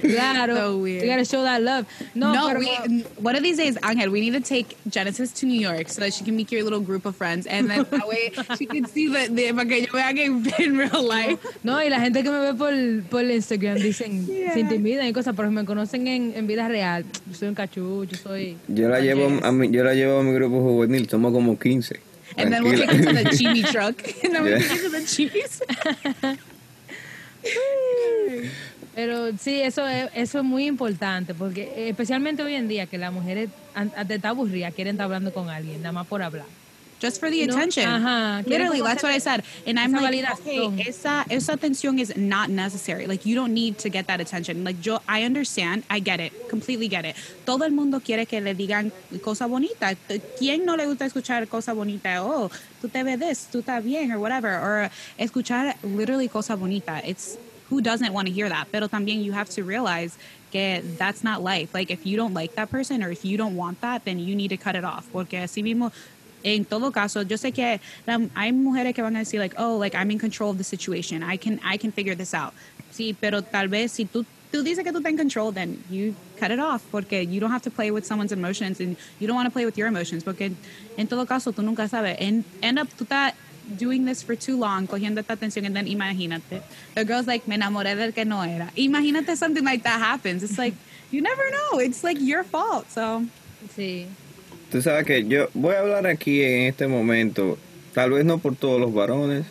[0.00, 0.56] Claro.
[0.56, 1.02] So weird.
[1.02, 1.86] You gotta show that love.
[2.14, 5.46] No, No, pero, we, one of these days, Angel, we need to take Genesis to
[5.46, 8.06] New York so that she can meet your little group of friends, and then that
[8.06, 10.24] way she can see the, the para que yo vea que
[10.64, 11.38] in real life.
[11.64, 12.72] no, y la gente que me ve por,
[13.10, 14.54] por Instagram dicen, Yeah.
[14.54, 17.04] se intimidan y cosas, pero me conocen en, en vida real.
[17.28, 18.56] Yo soy un cachucho, yo soy...
[18.76, 21.98] yo la llevo a mi, yo la llevo a mi grupo juvenil somos como 15
[22.38, 23.30] And then we'll take her to the Tranquila.
[23.54, 24.58] Chibi truck, and then Yeah.
[24.58, 26.38] take her to the.
[28.94, 32.96] Pero sí, eso es, eso es muy importante, porque eh, especialmente hoy en día que
[32.98, 36.46] las mujeres an- de estar aburridas quieren estar hablando con alguien, nada más por hablar.
[36.98, 37.84] Just for the You attention.
[37.84, 39.44] Quieren Literally, that's what I said.
[39.66, 43.06] And I'm like, okay, esa, esa atención is not necessary.
[43.06, 44.64] Like, you don't need to get that attention.
[44.64, 45.84] Like, yo, I understand.
[45.90, 46.48] I get it.
[46.48, 47.16] Completely get it.
[47.44, 49.96] Todo el mundo quiere que le digan cosas bonitas.
[50.38, 52.20] ¿Quién no le gusta escuchar cosas bonitas?
[52.22, 54.48] Oh, tú te ves this, tú estás bien, or whatever.
[54.48, 57.02] Or escuchar literally cosas bonitas.
[57.06, 57.36] It's,
[57.68, 58.68] who doesn't want to hear that?
[58.72, 60.16] Pero también you have to realize
[60.50, 61.74] que that's not life.
[61.74, 64.34] Like, if you don't like that person or if you don't want that, then you
[64.34, 65.06] need to cut it off.
[65.12, 65.92] Porque así mismo,
[66.54, 69.76] en todo caso, yo sé que la- hay mujeres que van a decir like, oh,
[69.78, 71.22] like I'm in control of the situation.
[71.22, 72.52] I can I can figure this out.
[72.92, 76.14] Sí, pero tal vez si tú tú dices que tú estás in control, then you
[76.38, 79.34] cut it off porque you don't have to play with someone's emotions and you don't
[79.36, 80.52] want to play with your emotions porque
[80.96, 82.16] en todo caso tú nunca sabes.
[82.20, 83.32] And end up tú estás
[83.76, 86.62] doing this for too long, cogiendo esta atención and then imagínate.
[86.94, 88.70] The girl's like, me enamoré del que no era.
[88.76, 90.44] Imagínate something like that happens.
[90.44, 90.74] It's like
[91.10, 91.80] you never know.
[91.80, 92.88] It's like your fault.
[92.92, 93.24] So
[93.76, 94.06] Sí.
[94.70, 97.56] Tú sabes que yo voy a hablar aquí en este momento,
[97.94, 99.46] tal vez no por todos los varones,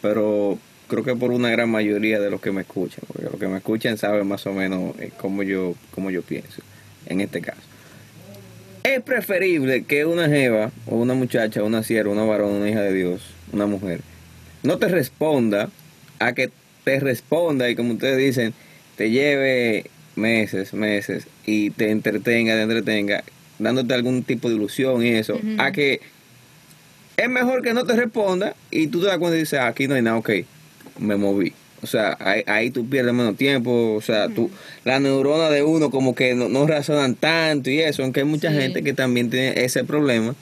[0.00, 3.48] pero creo que por una gran mayoría de los que me escuchan, porque los que
[3.48, 6.62] me escuchan saben más o menos eh, cómo yo, cómo yo pienso
[7.06, 7.60] en este caso.
[8.82, 12.94] Es preferible que una jeva o una muchacha, una sierva, una varón, una hija de
[12.94, 14.00] Dios, una mujer,
[14.62, 15.68] no te responda
[16.18, 16.50] a que
[16.84, 18.54] te responda y como ustedes dicen,
[18.96, 23.24] te lleve meses, meses y te entretenga, te entretenga,
[23.58, 26.00] dándote algún tipo de ilusión y eso, a que
[27.16, 29.88] es mejor que no te responda y tú te das cuenta y dices, "Ah, aquí
[29.88, 30.30] no hay nada, ok,
[30.98, 31.52] me moví.
[31.82, 34.50] O sea, ahí, ahí tú pierdes menos tiempo, o sea, tú,
[34.84, 38.50] la neurona de uno como que no, no razonan tanto y eso, aunque hay mucha
[38.50, 38.56] Sí.
[38.58, 40.34] gente que también tiene ese problema,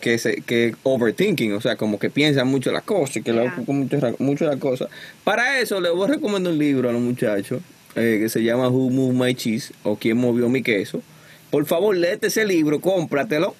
[0.00, 3.52] que se, que overthinking, o sea, como que piensa mucho las cosas, que le Yeah.
[3.52, 4.88] ocupa mucho, mucho las cosas.
[5.24, 7.60] Para eso le voy a recomendar un libro a los muchachos
[7.96, 11.02] eh, que se llama Who Moved My Cheese o Quién Movió Mi Queso.
[11.50, 13.54] Por favor, léete ese libro, cómpratelo.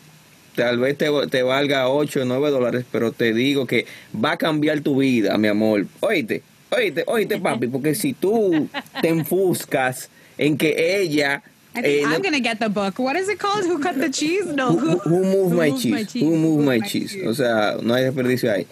[0.54, 4.36] Tal vez te, te valga 8 o 9 dólares, pero te digo que va a
[4.36, 5.86] cambiar tu vida, mi amor.
[6.00, 8.68] Oíste, oíste, oíste, papi, porque si tú
[9.02, 11.42] te enfuscas en que ella...
[11.74, 12.98] I think eh, I'm gonna get the book.
[12.98, 13.66] What is it called?
[13.66, 14.46] Who cut the cheese?
[14.46, 14.72] No.
[14.72, 15.92] Who, who moved my moved cheese?
[15.92, 16.22] my cheese?
[16.22, 17.12] Who moved my my cheese?
[17.12, 17.26] cheese?
[17.26, 18.66] O sea, no hay desperdicio ahí.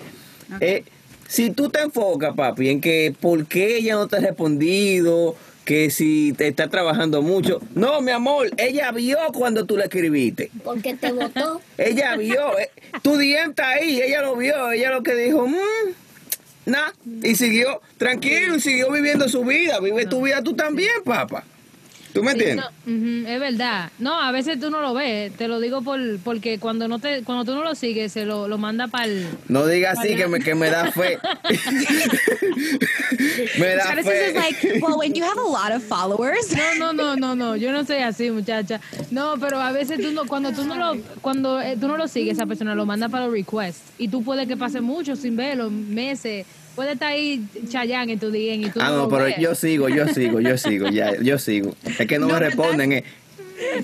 [0.61, 0.85] Eh,
[1.29, 5.91] si tú te enfocas, papi, en que por qué ella no te ha respondido, que
[5.91, 7.61] si te está trabajando mucho.
[7.75, 10.51] No, mi amor, ella vio cuando tú le escribiste.
[10.63, 11.61] Porque te votó.
[11.79, 12.71] Ella vio, eh,
[13.03, 15.57] tu DM está ahí, ella lo vio, ella lo que dijo, mmm,
[16.67, 16.91] nah,
[17.23, 19.81] y siguió tranquilo y siguió viviendo su vida.
[19.81, 21.45] Vive tu vida tú también, papá.
[22.15, 22.67] ¿Tú me Sí, entiendes?
[22.87, 23.91] no, ujú, es verdad.
[23.99, 25.33] No, a veces tú no lo ves.
[25.37, 28.47] Te lo digo por porque cuando no te cuando tú no lo sigues, se lo,
[28.49, 29.27] lo manda para el...
[29.49, 31.19] No digas así que me, que me da fe.
[33.59, 34.39] me da Genesis is fe.
[34.39, 37.57] like, well, when you have a lot of followers, No, no, no, no, no.
[37.57, 38.81] Yo no soy así, muchacha.
[39.11, 42.09] No, pero a veces tú no, cuando tú no lo, cuando eh, tú no lo
[42.09, 45.37] sigues, esa persona lo manda para los requests y tú puedes que pase mucho sin
[45.37, 46.47] verlo, meses.
[46.75, 49.89] Puede estar ahí Chayanne en tu día y tú Ah, no, no, pero yo sigo,
[49.89, 51.75] yo sigo, yo sigo, ya, yo sigo.
[51.99, 52.93] Es que no, No, me responden.
[52.93, 53.05] eh.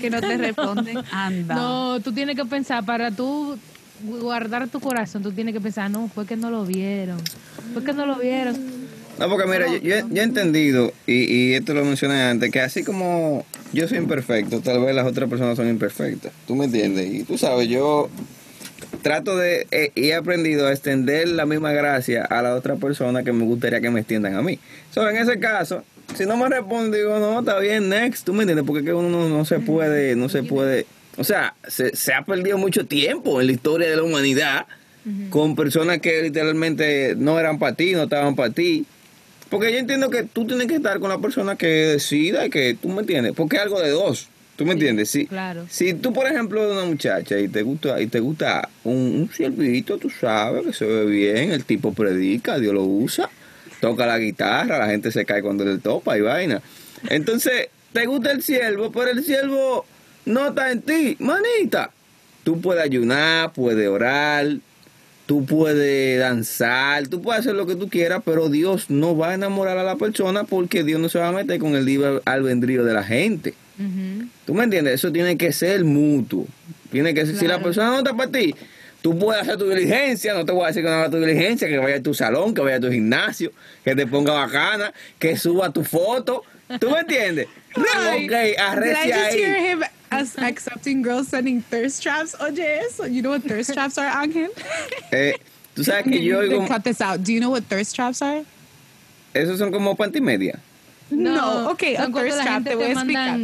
[0.01, 0.97] que no te responden.
[1.11, 1.55] Anda.
[1.55, 3.57] No, tú tienes que pensar para tú
[4.03, 7.17] guardar tu corazón, tú tienes que pensar, no, fue que no lo vieron.
[7.73, 8.55] Fue que no lo vieron.
[9.19, 12.59] No, porque mira, yo, yo- yo he entendido, y, y esto lo mencioné antes, que
[12.59, 16.31] así como yo soy imperfecto, tal vez las otras personas son imperfectas.
[16.47, 17.13] ¿Tú me entiendes?
[17.13, 18.09] Y tú sabes, yo
[19.01, 23.23] trato de, eh, y he aprendido a extender la misma gracia a la otra persona
[23.23, 24.59] que me gustaría que me extiendan a mí.
[24.91, 25.83] So, en ese caso,
[26.15, 28.65] si no me responde, digo, no, está bien, next, ¿tú me entiendes?
[28.65, 30.85] Porque que uno no, no se puede, no se puede,
[31.17, 34.65] o sea, se, se ha perdido mucho tiempo en la historia de la humanidad
[35.31, 38.85] con personas que literalmente no eran para ti, no estaban para ti.
[39.49, 42.77] Porque yo entiendo que tú tienes que estar con la persona que decida y que
[42.79, 44.29] tú me entiendes, porque es algo de dos.
[44.61, 45.09] ¿Tú me entiendes?
[45.09, 45.65] Si, claro.
[45.71, 49.31] si tú, por ejemplo, eres una muchacha y te gusta y te gusta un, un
[49.33, 53.27] siervito, tú sabes que se ve bien, el tipo predica, Dios lo usa,
[53.79, 56.61] toca la guitarra, la gente se cae cuando le topa y vaina.
[57.09, 59.83] Entonces, te gusta el siervo, pero el siervo
[60.25, 61.89] no está en ti, manita.
[62.43, 64.45] Tú puedes ayunar, puedes orar,
[65.25, 69.33] tú puedes danzar, tú puedes hacer lo que tú quieras, pero Dios no va a
[69.33, 72.85] enamorar a la persona porque Dios no se va a meter con el libre albedrío
[72.85, 73.55] de la gente.
[74.45, 74.95] ¿Tú me entiendes?
[74.95, 76.47] Eso tiene que ser mutuo.
[76.91, 78.53] Tiene que ser, si la persona no está para ti,
[79.01, 81.67] tú puedes hacer tu diligencia, no te voy a decir que no hagas tu diligencia,
[81.67, 83.51] que vaya a tu salón, que vaya a tu gimnasio,
[83.83, 86.43] que te ponga bacana, que suba tu foto.
[86.79, 87.47] ¿Tú me entiendes?
[87.95, 89.81] Ay, ok, arrecia ahí.
[90.11, 92.35] as accepting girls sending thirst traps?
[92.39, 93.05] Oye, eso.
[93.05, 94.49] You know what thirst traps are, Ángel?
[95.11, 95.35] Eh,
[95.73, 97.23] tú sabes que yo oigo, cut this out.
[97.23, 98.45] Do you know what thirst traps are?
[99.33, 100.59] esos son como pantimedia.
[101.11, 103.39] No, okay, a thirst la trap, gente te voy a explicar.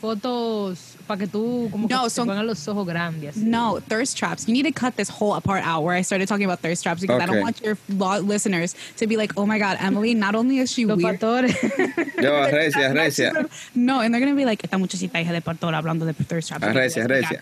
[0.00, 3.36] fotos para que tú como No, que son- te pongan los ojos grandes.
[3.36, 3.44] así.
[3.44, 4.46] No, thirst traps.
[4.46, 7.00] You need to cut this whole part out where I started talking about thirst traps
[7.00, 7.42] because I don't Okay.
[7.42, 7.76] want your
[8.22, 11.20] listeners to be like, oh my God, Emily, not only is she Los weird.
[12.22, 13.48] Yo, arrecia, arrecia.
[13.74, 16.48] No, and they're going to be like, esta muchachita hija de pastor hablando de thirst
[16.48, 16.64] traps.
[16.64, 17.40] Arrecia, arrecia.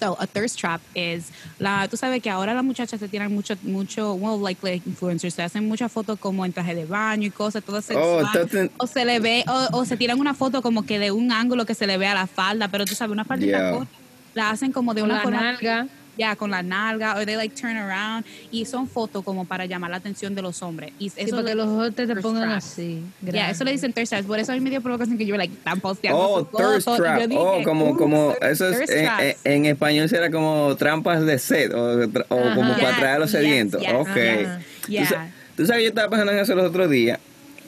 [0.00, 3.56] So a thirst trap is la tú sabes que ahora las muchachas se tiran mucho
[3.62, 7.30] mucho well like, like influencers se hacen muchas fotos como en traje de baño y
[7.30, 10.84] cosas todo sexual entonces- o se le ve o, o se tiran una foto como
[10.86, 13.24] que de un ángulo que se le ve a la falda pero tú sabes una
[13.24, 13.72] faldita Yeah.
[13.72, 13.92] corta
[14.34, 15.86] la hacen como de una la forma nalga.
[16.18, 19.90] Ya con la nalga o they like turn around y son fotos como para llamar
[19.92, 22.48] la atención de los hombres y Sí, eso para le- que los ojos te, pongan
[22.50, 22.66] traps.
[22.72, 23.02] así.
[23.22, 25.36] ya eso le dicen thirst traps por eso a mí me dio provocación que yo
[25.36, 26.96] like están posteando Oh, thirst fotos.
[26.98, 27.22] Trap.
[27.28, 29.22] dije, Oh, como, "Ooh, como, eso es, en, traps".
[29.22, 32.54] en- en español será como trampas de sed o, tra- o Ajá.
[32.56, 33.80] como para Yes, atraer a los yes, sedientos.
[33.80, 34.08] yes, ok.
[34.08, 34.60] Ajá.
[34.84, 35.06] Tú, Yeah.
[35.08, 37.20] sa- tú sabes, yo estaba pensando en eso los otros días.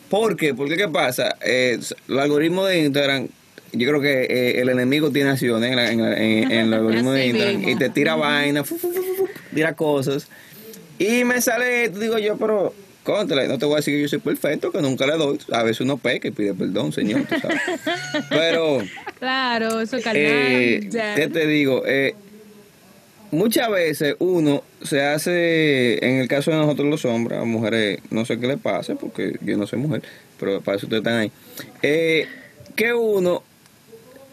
[0.08, 0.54] ¿Por qué?
[0.54, 1.36] Porque, ¿qué pasa?
[1.40, 3.28] Eh, los algoritmos de Instagram,
[3.72, 6.74] yo creo que eh, el enemigo tiene acciones en, la- en, la- en- en el
[6.74, 10.26] algoritmo de Instagram y te tira vaina, fu, fu, fu, fu, fu, tira cosas.
[10.98, 14.08] Y me sale, esto, digo yo, pero contra, no te voy a decir que yo
[14.08, 15.38] soy perfecto, que nunca le doy.
[15.52, 17.60] A veces uno peca y pide perdón, señor, tú sabes.
[18.28, 18.78] Pero...
[19.18, 19.98] Claro, eso.
[20.14, 21.14] Eh, ya.
[21.14, 21.82] ¿Qué te digo?
[21.86, 22.14] Eh,
[23.30, 28.24] muchas veces uno se hace, en el caso de nosotros los hombres, a mujeres, no
[28.24, 30.02] sé qué le pasa, porque yo no soy mujer,
[30.38, 31.32] pero para eso ustedes están ahí,
[31.82, 32.26] eh,
[32.76, 33.42] que uno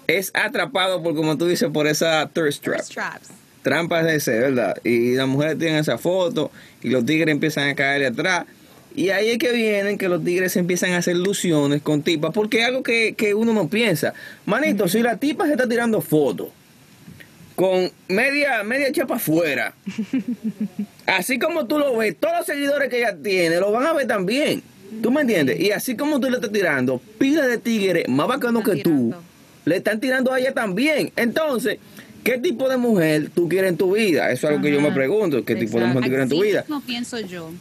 [0.08, 2.78] es atrapado por, como tú dices, por esa thirst trap.
[2.78, 3.30] thirst traps
[3.62, 4.78] Trampas de ese, ¿verdad?
[4.86, 8.46] Y las mujeres tienen esa foto y los tigres empiezan a caer atrás.
[8.96, 12.62] Y ahí es que vienen que los tigres empiezan a hacer ilusiones con tipas, porque
[12.62, 14.13] es algo que, que uno no piensa.
[14.46, 16.48] Manito, si la tipa se está tirando fotos
[17.56, 19.74] con media, media chapa afuera,
[21.06, 24.08] así como tú lo ves, todos los seguidores que ella tiene lo van a ver
[24.08, 24.63] también.
[25.02, 25.60] ¿Tú me entiendes?
[25.60, 29.13] Y así como tú le estás tirando, pila de tigres más bacanos que tú.
[29.67, 31.12] Le están tirando a ella también.
[31.15, 31.77] Entonces,
[32.23, 34.32] ¿qué tipo de mujer tú quieres en tu vida?
[34.32, 34.95] Eso es algo que yo me Ajá.
[34.95, 35.43] pregunto.
[35.43, 36.65] ¿Qué tipo de mujer tú quieres en tu vida?
[36.67, 37.51] No pienso yo.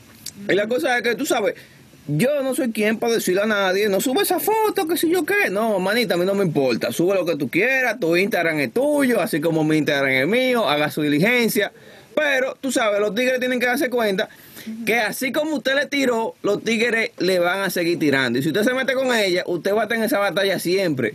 [0.48, 1.54] Y la cosa es que tú sabes,
[2.06, 5.24] yo no soy quien para decirle a nadie, no sube esa foto, que si yo
[5.24, 5.50] qué.
[5.50, 6.92] No, manita, a mí no me importa.
[6.92, 10.68] Sube lo que tú quieras, tu Instagram es tuyo, así como mi Instagram es mío,
[10.68, 11.72] haga su diligencia.
[12.14, 14.28] Pero tú sabes, los tigres tienen que darse cuenta
[14.84, 18.38] que así como usted le tiró, los tigres le van a seguir tirando.
[18.38, 21.14] Y si usted se mete con ella, usted va a tener esa batalla siempre.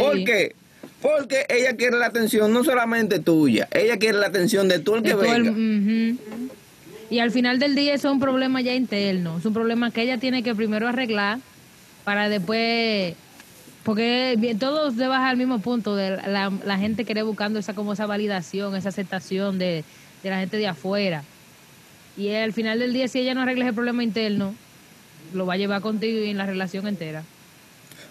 [0.00, 0.54] ¿Por qué?
[1.02, 5.02] Porque ella quiere la atención no solamente tuya, ella quiere la atención de tú el
[5.02, 6.16] que De todo el- venga.
[7.10, 10.02] Y al final del día eso es un problema ya interno, es un problema que
[10.02, 11.38] ella tiene que primero arreglar
[12.04, 13.14] para después,
[13.82, 17.94] porque todo se baja al mismo punto de la, la gente quiere buscando esa como
[17.94, 19.84] esa validación, esa aceptación de,
[20.22, 21.24] de la gente de afuera.
[22.16, 24.54] Y al final del día si ella no arregla ese problema interno,
[25.34, 27.24] lo va a llevar contigo y en la relación entera.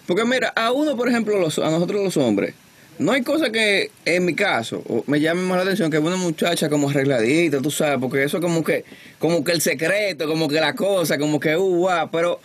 [0.06, 2.54] Porque mira, a uno, por ejemplo, los, a nosotros los hombres,
[2.98, 6.68] no hay cosa que, en mi caso, me llame más la atención que una muchacha
[6.68, 8.84] como arregladita, tú sabes, porque eso es como que,
[9.18, 12.40] como que el secreto, como que la cosa, como que, uh, guau, pero,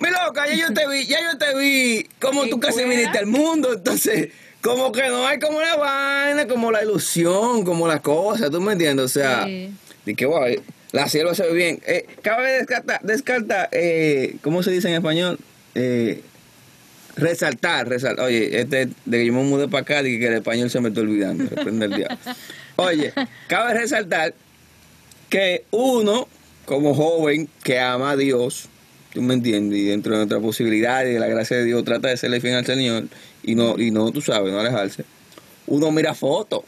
[0.00, 3.26] mi loca, ya yo te vi, ya yo te vi, como tú casi viniste al
[3.26, 4.30] mundo, entonces,
[4.62, 8.72] como que no hay como la vaina, como la ilusión, como la cosa, ¿tú me
[8.72, 9.04] entiendes?
[9.04, 9.70] O sea, Sí.
[10.04, 10.42] de que, wow,
[10.90, 11.80] la sierva se ve bien.
[11.86, 15.38] Eh, cabe descartar, descarta, eh, ¿cómo se dice en español?
[15.76, 16.22] Eh,
[17.18, 18.24] resaltar, resaltar.
[18.24, 20.88] Oye, este, de que yo me mudé para acá, de que el español se me
[20.88, 21.44] está olvidando.
[21.44, 22.18] reprende el diablo.
[22.76, 23.12] Oye,
[23.48, 24.34] cabe resaltar
[25.28, 26.28] que uno,
[26.64, 28.68] como joven que ama a Dios,
[29.12, 32.08] tú me entiendes, y dentro de nuestra posibilidad y de la gracia de Dios, trata
[32.08, 33.04] de serle fiel al Señor
[33.42, 35.04] y no, y no, tú sabes, no alejarse.
[35.66, 36.62] Uno mira fotos.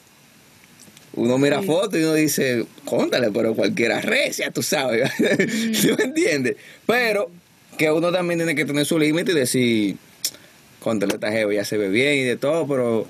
[1.12, 5.10] Uno mira fotos y uno dice, cóntale, pero cualquiera recia, tú sabes.
[5.18, 6.56] ¿Tú me entiendes?
[6.86, 7.30] Pero
[7.76, 9.96] que uno también tiene que tener su límite y decir,
[10.80, 13.06] cóntale, esta jeva ya se ve bien y de todo, pero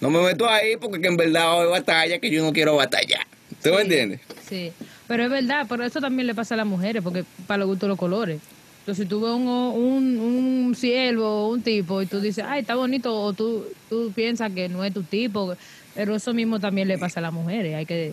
[0.00, 3.26] no me meto ahí porque que en verdad hoy batalla que yo no quiero batallar.
[3.62, 4.20] ¿Tú me entiendes?
[4.48, 4.72] Sí,
[5.08, 7.88] pero es verdad, pero eso también le pasa a las mujeres, porque para los gustos
[7.88, 8.40] los colores.
[8.80, 12.60] Entonces, si tú ves un, un, un ciervo o un tipo y tú dices, ay,
[12.60, 15.56] está bonito, o tú, tú piensas que no es tu tipo,
[15.94, 18.12] pero eso mismo también le pasa a las mujeres, hay que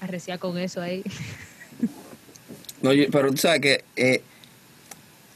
[0.00, 1.02] arreciar con eso ahí.
[2.82, 4.22] No, yo- pero tú sabes que eh,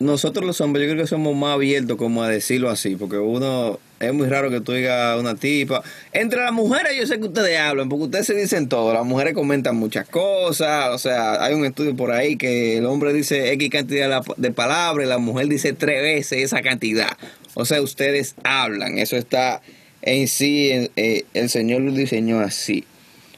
[0.00, 3.80] nosotros los hombres, yo creo que somos más abiertos como a decirlo así, porque uno,
[3.98, 5.82] es muy raro que tú digas una tipa.
[6.12, 9.34] Entre las mujeres yo sé que ustedes hablan, porque ustedes se dicen todo, las mujeres
[9.34, 13.70] comentan muchas cosas, o sea, hay un estudio por ahí que el hombre dice X
[13.70, 17.16] cantidad de la- de palabras y la mujer dice tres veces esa cantidad.
[17.54, 19.62] O sea, ustedes hablan, eso está
[20.02, 22.84] en sí, eh, el Señor lo diseñó así,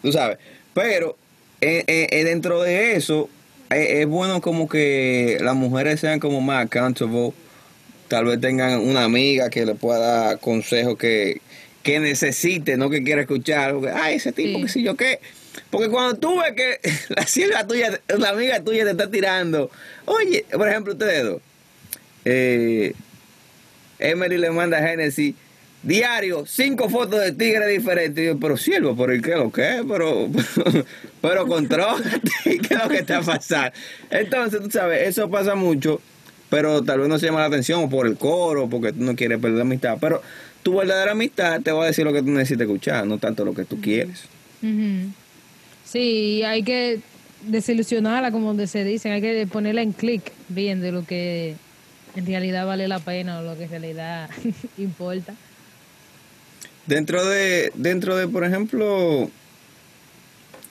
[0.03, 0.37] tú sabes.
[0.75, 1.17] Pero
[1.63, 3.31] eh, eh, dentro de eso,
[3.71, 7.33] es bueno como que las mujeres sean como más accountable,
[8.09, 11.41] tal vez tengan una amiga que le pueda dar consejos que,
[11.83, 14.65] que necesite, no que quiera escuchar, porque, ay, ese tipo, Sí.
[14.65, 15.21] que sé yo qué.
[15.71, 16.81] Porque cuando tú ves que
[17.15, 19.71] la sierva tuya, la amiga tuya te está tirando,
[20.07, 21.41] oye, por ejemplo, ustedes dos,
[22.25, 22.93] eh,
[23.99, 25.35] Emily le manda a Genesis
[25.83, 28.37] diario cinco fotos de tigres diferentes.
[28.41, 29.83] Pero siervo, ¿por el qué lo que?
[29.89, 30.85] Pero, pero,
[31.21, 33.73] pero contrólate, ¿qué es lo que está pasando?
[34.11, 36.01] Entonces, tú sabes, eso pasa mucho,
[36.49, 39.39] pero tal vez no se llama la atención por el coro, porque tú no quieres
[39.39, 39.99] perder amistad.
[40.01, 40.23] Pero
[40.63, 43.55] tu verdadera amistad te va a decir lo que tú necesitas escuchar, no tanto lo
[43.55, 44.25] que tú quieres.
[45.85, 47.01] Sí, hay que
[47.47, 51.55] desilusionarla, como se dicen, hay que ponerla en clic bien de lo que
[52.17, 54.31] en realidad vale la pena o lo que en realidad
[54.79, 55.35] importa.
[56.91, 59.31] Dentro de, dentro de, por ejemplo,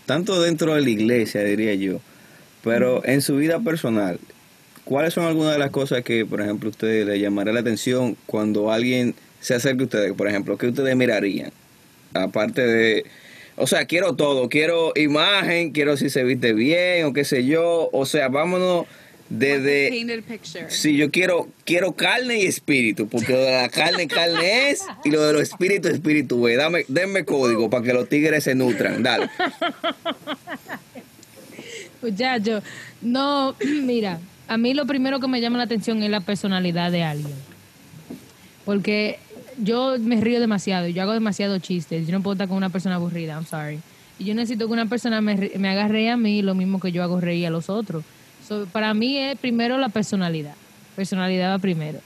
[0.06, 2.02] tanto dentro de la iglesia, diría yo,
[2.62, 4.20] pero en su vida personal,
[4.84, 8.70] ¿cuáles son algunas de las cosas que, por ejemplo, ustedes le llamará la atención cuando
[8.70, 10.12] alguien se acerca a ustedes?
[10.12, 11.54] Por ejemplo, ¿qué ustedes mirarían?
[12.14, 13.06] Aparte de,
[13.56, 17.90] o sea, quiero todo, quiero imagen, quiero si se viste bien o qué sé yo,
[17.94, 18.88] o sea, vámonos
[19.30, 19.90] desde...
[20.70, 25.12] Sí, yo quiero, quiero carne y espíritu, porque lo de la carne, carne es, y
[25.12, 26.58] lo de los espíritus, espíritu es.
[26.58, 29.30] Dame, denme código para que los tigres se nutran, dale.
[32.02, 32.64] Muchacho,
[33.02, 37.04] no, mira, a mí lo primero que me llama la atención es la personalidad de
[37.04, 37.36] alguien.
[38.66, 39.20] Porque
[39.62, 42.96] yo me río demasiado, yo hago demasiado chistes, yo no puedo estar con una persona
[42.96, 43.80] aburrida, I'm sorry.
[44.18, 46.92] Y yo necesito que una persona me, me haga reír a mí lo mismo que
[46.92, 48.04] yo hago reír a los otros.
[48.50, 50.56] So, para mí es primero la personalidad.
[50.96, 52.00] Personalidad va primero.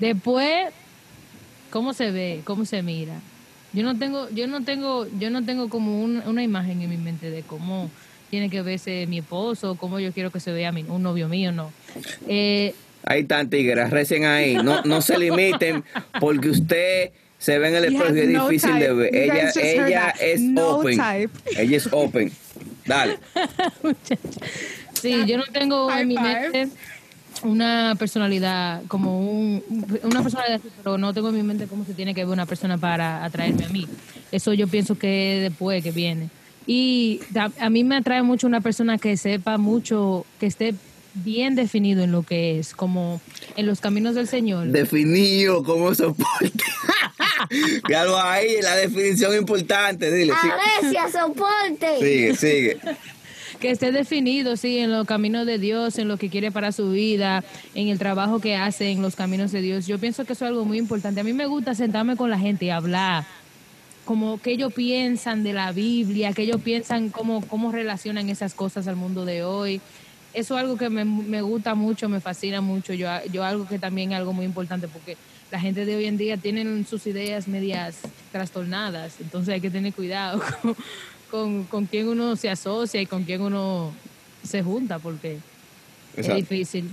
[0.00, 0.66] Después,
[1.70, 3.14] cómo se ve, cómo se mira.
[3.72, 6.96] Yo no tengo, yo no tengo, yo no tengo como un- una imagen en mi
[6.96, 7.90] mente de cómo
[8.30, 11.52] tiene que verse mi esposo, cómo yo quiero que se vea mi, un novio mío,
[11.52, 11.72] no.
[12.28, 14.54] Eh, Ahí están tigres, recen ahí.
[14.56, 15.84] No, no se limiten
[16.20, 19.14] porque usted se ve en el espejo y es no difícil de ver.
[19.14, 20.98] Ella, ella es No open.
[20.98, 21.60] type.
[21.60, 22.32] Ella es open.
[22.86, 23.18] Dale.
[25.04, 26.68] sí, yo no tengo en mi mente
[27.42, 29.62] una personalidad como un,
[30.02, 32.46] una personalidad, así, pero no tengo en mi mente cómo se tiene que ver una
[32.46, 33.86] persona para atraerme a mí.
[34.32, 36.30] Eso yo pienso que es después que viene.
[36.66, 40.74] Y a, a mí me atrae mucho una persona que sepa mucho, que esté
[41.14, 43.20] bien definido en lo que es, como
[43.56, 44.68] en los caminos del Señor.
[44.68, 46.50] Definido como soporte.
[47.82, 50.32] Claro, ahí la definición importante, dile.
[50.40, 50.48] sí.
[50.48, 51.98] Alesia, soporte.
[51.98, 52.80] Sigue, sigue.
[53.56, 56.90] Que esté definido, sí, en los caminos de Dios, en lo que quiere para su
[56.90, 57.44] vida,
[57.74, 59.86] en el trabajo que hace en los caminos de Dios.
[59.86, 61.20] Yo pienso que eso es algo muy importante.
[61.20, 63.24] A mí me gusta sentarme con la gente y hablar,
[64.04, 68.86] como que ellos piensan de la Biblia, que ellos piensan cómo, cómo relacionan esas cosas
[68.86, 69.80] al mundo de hoy.
[70.32, 72.92] Eso es algo que me, me gusta mucho, me fascina mucho.
[72.92, 75.16] Yo, yo algo que también es algo muy importante porque
[75.54, 77.98] la gente de hoy en día tienen sus ideas medias
[78.32, 80.42] trastornadas, entonces hay que tener cuidado
[81.34, 83.92] con, con quién uno se asocia y con quién uno
[84.44, 85.38] se junta porque
[86.16, 86.38] Exacto.
[86.38, 86.90] es difícil.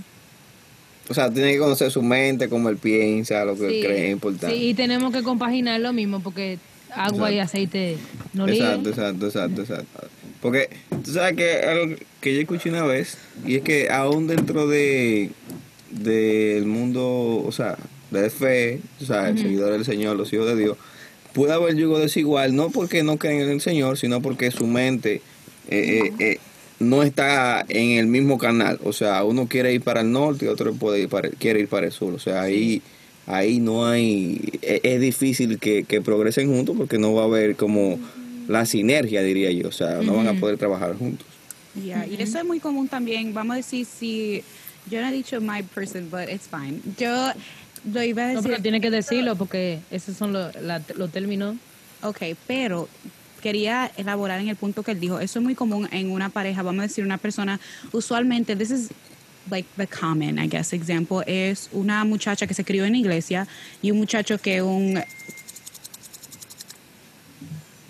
[1.08, 4.10] O sea, tiene que conocer su mente, cómo él piensa, lo que Sí, él cree
[4.10, 4.56] importante.
[4.56, 6.58] sí, y tenemos que compaginar lo mismo porque
[6.92, 7.98] agua y aceite
[8.32, 8.86] no exacto, ligan.
[8.88, 10.08] exacto, exacto, exacto.
[10.40, 10.70] Porque
[11.04, 15.30] tú sabes que algo que yo escuché una vez, y es que aún dentro de
[15.90, 17.78] del mundo, o sea,
[18.10, 20.76] de fe, o sea, el seguidor del Señor, los hijos de Dios,
[21.32, 25.22] puede haber yugo desigual, no porque no creen en el Señor, sino porque su mente
[25.68, 26.38] eh, eh, eh,
[26.78, 28.78] no está en el mismo canal.
[28.84, 31.68] O sea, uno quiere ir para el norte y otro puede ir para, quiere ir
[31.68, 32.14] para el sur.
[32.14, 32.82] O sea, ahí,
[33.26, 37.56] ahí no hay, es, es difícil que, que progresen juntos porque no va a haber
[37.56, 37.98] como
[38.48, 39.68] la sinergia, diría yo.
[39.68, 41.26] O sea, no van a poder trabajar juntos.
[41.74, 43.32] Yeah, Y eso es muy común también.
[43.32, 44.42] Vamos a decir si.
[44.90, 46.82] Yo no he dicho my person, but it's fine.
[46.98, 47.32] Yo
[47.84, 51.56] lo iba a No, pero tiene que decirlo porque esos son los, términos.
[52.02, 52.88] Ok, pero
[53.40, 55.18] quería elaborar en el punto que él dijo.
[55.20, 56.62] Eso es muy común en una pareja.
[56.62, 57.60] Vamos a decir, una persona.
[57.92, 58.88] Usualmente, this is
[59.50, 61.22] like the common, I guess, example.
[61.26, 63.46] Es una muchacha que se crió en iglesia
[63.82, 65.02] y un muchacho que es un.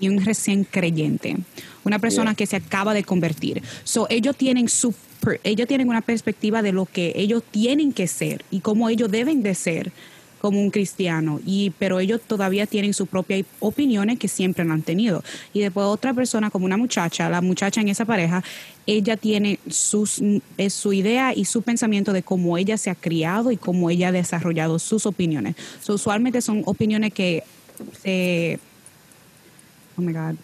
[0.00, 1.36] Y un recién creyente.
[1.84, 2.36] Una persona Yeah.
[2.36, 3.62] que se acaba de convertir.
[3.84, 4.94] So, ellos tienen su.
[5.44, 9.42] Ellos tienen una perspectiva de lo que ellos tienen que ser y cómo ellos deben
[9.42, 9.92] de ser
[10.40, 15.22] como un cristiano y pero ellos todavía tienen sus propias opiniones que siempre han tenido
[15.52, 18.42] y después otra persona como una muchacha la muchacha en esa pareja
[18.84, 20.20] ella tiene sus
[20.56, 24.08] es su idea y su pensamiento de cómo ella se ha criado y cómo ella
[24.08, 27.44] ha desarrollado sus opiniones So, usualmente son opiniones que
[28.02, 28.58] se
[29.96, 30.34] oh my god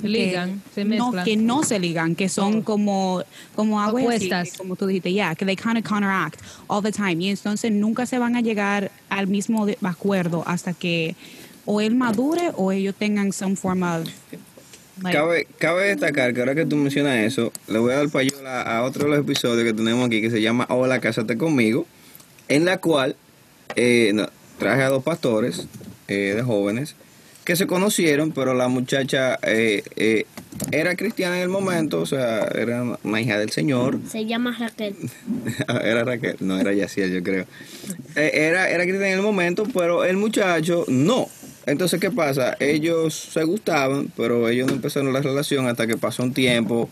[0.00, 1.24] Se ligan, se no, mezclan.
[1.24, 2.64] que no se ligan, que son Oh.
[2.64, 3.22] como,
[3.54, 4.52] como Opuestas.
[4.58, 7.16] como tú dijiste, ya, que they kind of counteract all the time.
[7.24, 11.16] Y entonces nunca se van a llegar al mismo acuerdo hasta que
[11.64, 14.06] o él madure o ellos tengan some form of...
[15.02, 18.62] like- Cabe, cabe destacar que ahora que tú mencionas eso, le voy a dar payola
[18.62, 21.86] a otro de los episodios que tenemos aquí que se llama Hola, cásate conmigo,
[22.48, 23.16] en la cual
[23.76, 24.28] eh, no,
[24.58, 25.66] traje a dos pastores
[26.08, 26.94] eh, de jóvenes
[27.46, 30.26] que se conocieron, pero la muchacha eh, eh,
[30.72, 34.96] era cristiana en el momento, o sea, era una hija del Señor, Se llama Raquel.
[35.84, 37.46] era Raquel, no era Yaciel, yo creo.
[38.16, 41.28] Eh, era, era cristiana en el momento, pero el muchacho no.
[41.66, 42.56] Entonces, ¿qué pasa?
[42.58, 46.90] Ellos se gustaban, pero ellos no empezaron la relación hasta que pasó un tiempo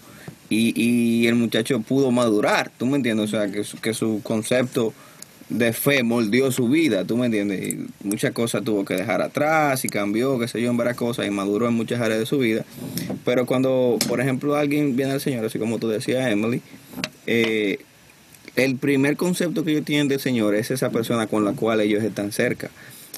[0.49, 3.27] y, y el muchacho pudo madurar, ¿tú me entiendes?
[3.27, 4.95] O sea, que su, que su concepto
[5.49, 7.74] de fe moldeó su vida, ¿tú me entiendes?
[7.74, 11.26] Y muchas cosas tuvo que dejar atrás y cambió, qué sé yo, en varias cosas
[11.26, 12.64] y maduró en muchas áreas de su vida.
[13.24, 16.62] Pero cuando, por ejemplo, alguien viene al Señor, así como tú decías, Emily,
[17.26, 17.78] eh,
[18.57, 22.03] el primer concepto que ellos tienen del Señor es esa persona con la cual ellos
[22.03, 22.70] están cerca.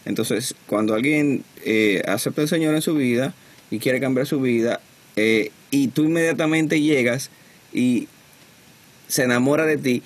[0.05, 3.35] Entonces, cuando alguien eh, acepta al Señor en su vida
[3.71, 4.81] y quiere cambiar su vida,
[5.17, 7.31] eh, y tú inmediatamente llegas
[7.73, 8.09] y
[9.09, 10.03] se enamora de ti,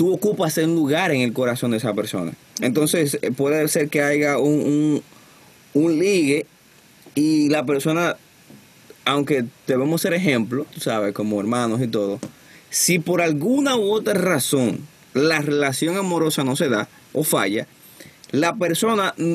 [0.00, 2.32] tú ocupas un lugar en el corazón de esa persona.
[2.62, 5.02] Entonces, eh, puede ser que haya un,
[5.74, 6.46] un, ligue
[7.14, 8.16] y la persona,
[9.04, 12.18] aunque debemos ser ejemplo, tú sabes, como hermanos y todo,
[12.70, 14.78] si por alguna u otra razón
[15.12, 17.66] la relación amorosa no se da o falla,
[18.30, 19.34] la persona mm,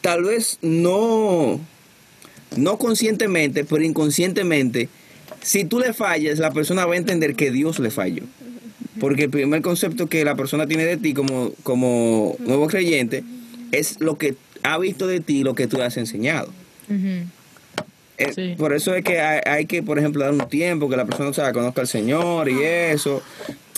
[0.00, 1.60] tal vez no,
[2.56, 4.88] no conscientemente, pero inconscientemente,
[5.42, 8.22] si tú le fallas, la persona va a entender que Dios le falló.
[9.00, 13.24] Porque el primer concepto que la persona tiene de ti como, como nuevo creyente
[13.72, 16.48] es lo que ha visto de ti, lo que tú le has enseñado.
[18.16, 18.54] Eh, Sí.
[18.56, 21.30] Por eso es que hay, hay que, por ejemplo, dar un tiempo que la persona
[21.30, 23.20] o sea, conozca al Señor y eso.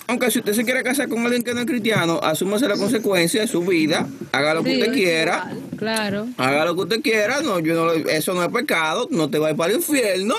[0.08, 3.40] Aunque si usted se quiere casar con alguien que no es cristiano, asúmase la consecuencia
[3.40, 6.28] de su vida, haga lo que Sí, usted quiera, Claro.
[6.36, 9.48] haga lo que usted quiera, no, yo no, eso no es pecado, no te va
[9.48, 10.34] a ir para el infierno,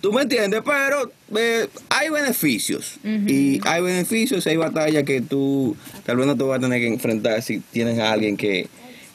[0.00, 6.16] tú me entiendes, pero eh, hay beneficios, y hay beneficios, hay batallas que tú tal
[6.16, 8.68] vez no te vas a tener que enfrentar si tienes a alguien que,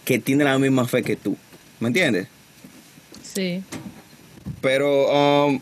[0.05, 1.37] que tiene la misma fe que tú,
[1.79, 2.27] ¿me entiendes?
[3.21, 3.63] Sí.
[4.61, 5.59] Pero um,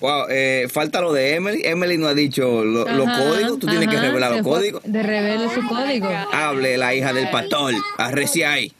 [0.00, 1.62] Wow, eh, falta lo de Emily.
[1.64, 3.58] Emily no ha dicho lo- los códigos.
[3.58, 4.82] Tú tienes que revelar los códigos.
[4.84, 6.08] De revele su código.
[6.32, 7.74] Hable la hija del pastor.
[7.98, 8.72] Arrecie ahí.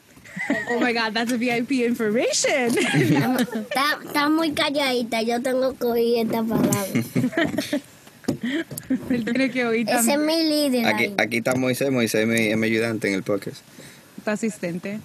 [0.71, 2.71] Oh my God, that's a VIP information.
[2.75, 6.87] Está, está muy calladita, yo tengo que oír esta palabra.
[9.11, 10.87] Él tiene que oír Ese es mi líder.
[10.87, 11.91] Aquí, aquí está Moisés.
[11.91, 13.62] Moisés es mi, es mi ayudante en el podcast.
[14.25, 15.01] Tu asistente.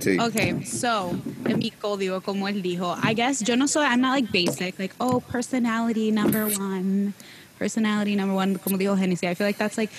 [0.00, 0.18] Sí.
[0.18, 1.10] Okay, so
[1.44, 4.78] en mi código, como él dijo, I guess yo no soy, I'm not like basic,
[4.78, 7.12] like oh personality number one,
[7.58, 9.28] personality number one, como dijo Genesis.
[9.28, 9.90] I feel like that's like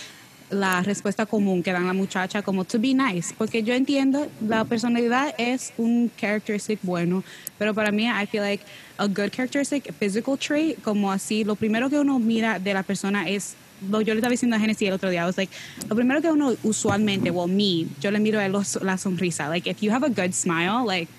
[0.54, 4.64] la respuesta común que dan la muchacha como to be nice, porque yo entiendo la
[4.66, 7.24] personalidad es un characteristic bueno,
[7.58, 8.64] pero para mí I feel like
[8.97, 13.28] a good characteristic, physical trait, como así, lo primero que uno mira de la persona
[13.28, 13.56] es
[13.89, 15.51] lo yo le estaba diciendo a Genesis el otro día, I was like,
[15.89, 19.49] lo primero que uno usualmente, well, me, yo le miro los- la sonrisa.
[19.49, 21.10] Like, if you have a good smile, like,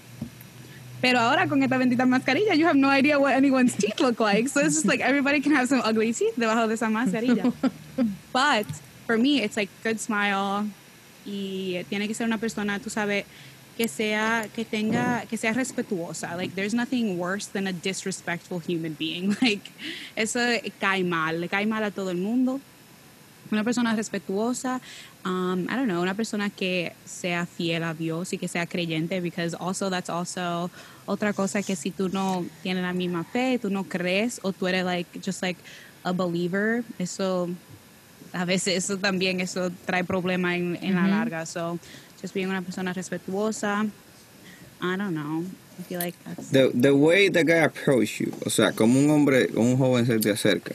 [1.02, 4.48] pero ahora con esta bendita mascarilla, you have no idea what anyone's teeth look like.
[4.48, 7.52] So it's just like everybody can have some ugly teeth debajo de esa mascarilla.
[8.32, 8.66] But
[9.06, 10.66] for me, it's like good smile
[11.26, 13.24] y tiene que ser una persona, tú sabes,
[13.76, 16.36] que sea, que tenga, que sea respetuosa.
[16.36, 19.36] Like, there's nothing worse than a disrespectful human being.
[19.42, 19.72] Like,
[20.16, 20.40] eso
[20.80, 22.60] cae mal, le cae mal a todo el mundo.
[23.50, 24.80] Una persona respetuosa,
[25.24, 29.20] um, I don't know, una persona que sea fiel a Dios y que sea creyente,
[29.20, 30.70] because also that's also
[31.06, 34.66] otra cosa que si tú no tienes la misma fe, tú no crees o tú
[34.66, 35.58] eres like just like
[36.04, 37.50] a believer, eso
[38.34, 41.46] a veces eso también eso trae problema en, en la larga.
[41.46, 41.78] So
[42.20, 43.86] just being una persona respetuosa,
[44.82, 45.44] I don't know.
[45.78, 49.10] I feel like that's The, the way the guy approach you, o sea, como un
[49.10, 50.74] hombre o un joven se te acerca,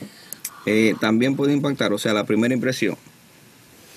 [0.66, 2.96] eh, también puede impactar, o sea, la primera impresión.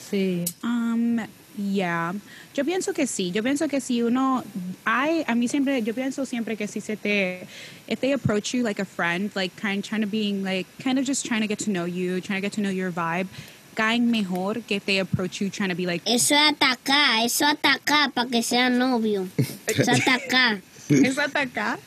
[0.09, 0.45] Sí.
[0.64, 1.20] Um,
[1.57, 2.14] yeah.
[2.53, 3.32] Yo pienso que sí.
[3.32, 4.43] Yo pienso que si uno,
[4.86, 7.47] I, a mí siempre, yo pienso siempre que si se te,
[7.88, 11.05] if they approach you like a friend, like kind, trying to being like, kind of
[11.05, 13.28] just trying to get to know you, trying to get to know your vibe,
[13.74, 17.45] caen mejor que if they approach you trying to be like, Eso es atacar, eso
[17.45, 19.28] es atacar para que sea novio.
[19.67, 20.61] Eso es atacar.
[20.89, 21.80] ¿es atacar?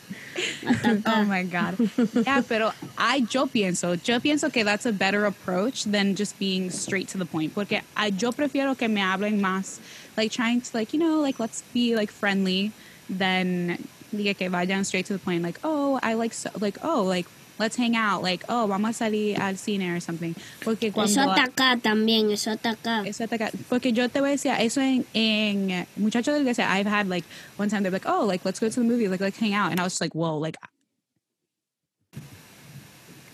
[1.05, 1.77] Oh my God.
[2.25, 6.69] Yeah, pero I, yo pienso, yo pienso que that's a better approach than just being
[6.69, 7.53] straight to the point.
[7.53, 9.79] Porque I, yo prefiero que me hablen más,
[10.15, 12.71] like trying to, like, you know, like, let's be, like, friendly
[13.09, 13.77] than
[14.13, 15.43] diga que vayan straight to the point.
[15.43, 17.25] Like, oh, I like, so, like, oh, like,
[17.59, 18.21] let's hang out.
[18.23, 20.35] Like, oh, vamos a salir al cine or something.
[20.61, 21.11] Porque cuando...
[21.11, 23.07] Eso es atacar también, eso es atacar.
[23.07, 26.65] Eso ataca- porque yo te voy a decir, eso en, en eh, Muchachos del Iglesia,
[26.67, 27.25] I've had like,
[27.57, 29.71] one time they're like, oh, like, let's go to the movie, like, let's hang out.
[29.71, 30.57] And I was just like, whoa, like,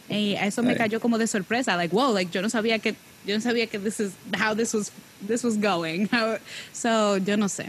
[0.09, 2.95] y eso me cayó como de sorpresa, like, whoa, like, yo no sabía que,
[3.26, 4.91] yo no sabía que this is, how this was,
[5.26, 6.07] this was going.
[6.07, 6.38] How-
[6.74, 7.65] so, yo no sé.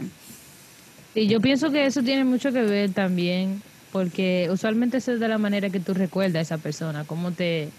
[1.15, 3.61] Y yo pienso que eso tiene mucho que ver también,
[3.95, 7.69] porque usualmente eso es de la manera que tú recuerdas a esa persona, cómo te,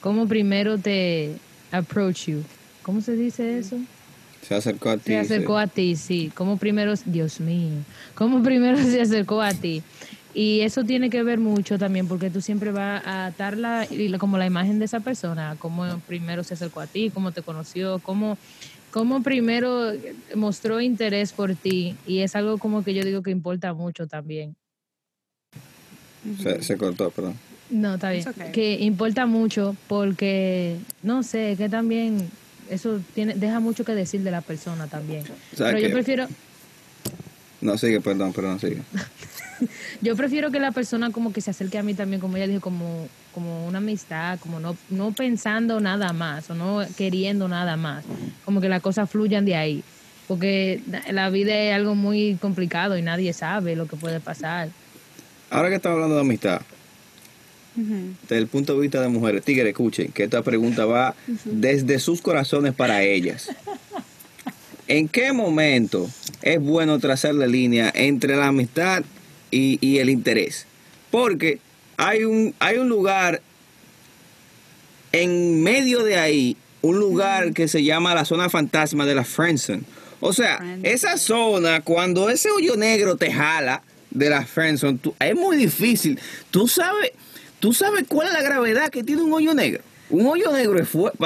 [0.00, 1.38] cómo primero te
[1.70, 2.42] approach you.
[2.82, 3.78] ¿Cómo se dice eso?
[4.42, 5.12] Se acercó a ti.
[5.12, 6.28] Se acercó a ti, sí.
[6.34, 7.84] Como primero, Dios mío,
[8.16, 9.84] como primero se acercó a ti.
[10.32, 14.08] Y eso tiene que ver mucho también porque tú siempre vas a atar la, y
[14.08, 17.44] la- como la imagen de esa persona, cómo primero se acercó a ti, cómo te
[17.44, 18.40] conoció, cómo,
[18.90, 19.92] cómo primero
[20.34, 22.00] mostró interés por ti.
[22.04, 24.56] Y es algo como que yo digo que importa mucho también.
[26.42, 27.34] Se, se cortó, perdón.
[27.70, 28.28] No, está bien.
[28.28, 28.52] Okay.
[28.52, 32.30] Que importa mucho porque, no sé, que también
[32.70, 35.24] eso tiene deja mucho que decir de la persona también.
[35.54, 36.28] ¿Sabes Pero yo prefiero...
[37.60, 38.82] No, sigue, perdón, perdón, sigue.
[40.02, 42.60] Yo prefiero que la persona como que se acerque a mí también, como ella dijo,
[42.60, 48.04] como, como una amistad, como no, no pensando nada más o no queriendo nada más.
[48.44, 49.82] Como que las cosas fluyan de ahí.
[50.26, 54.68] Porque la vida es algo muy complicado y nadie sabe lo que puede pasar.
[55.54, 56.62] Ahora que estamos hablando de amistad,
[57.76, 62.20] desde el punto de vista de mujeres, tigre, escuchen que esta pregunta va desde sus
[62.20, 63.52] corazones para ellas.
[64.88, 66.10] ¿En qué momento
[66.42, 69.04] es bueno trazar la línea entre la amistad
[69.52, 70.66] y, y el interés?
[71.12, 71.60] Porque
[71.98, 73.40] hay un, hay un lugar
[75.12, 79.82] en medio de ahí, un lugar que se llama la zona fantasma de la Friendzone.
[80.18, 83.82] O sea, esa zona, cuando ese hoyo negro te jala
[84.14, 86.18] de la Friendzone, tú- es muy difícil.
[86.50, 87.10] Tú sabes,
[87.60, 89.82] tú sabes cuál es la gravedad que tiene un hoyo negro.
[90.10, 91.18] Un hoyo negro es fuerte.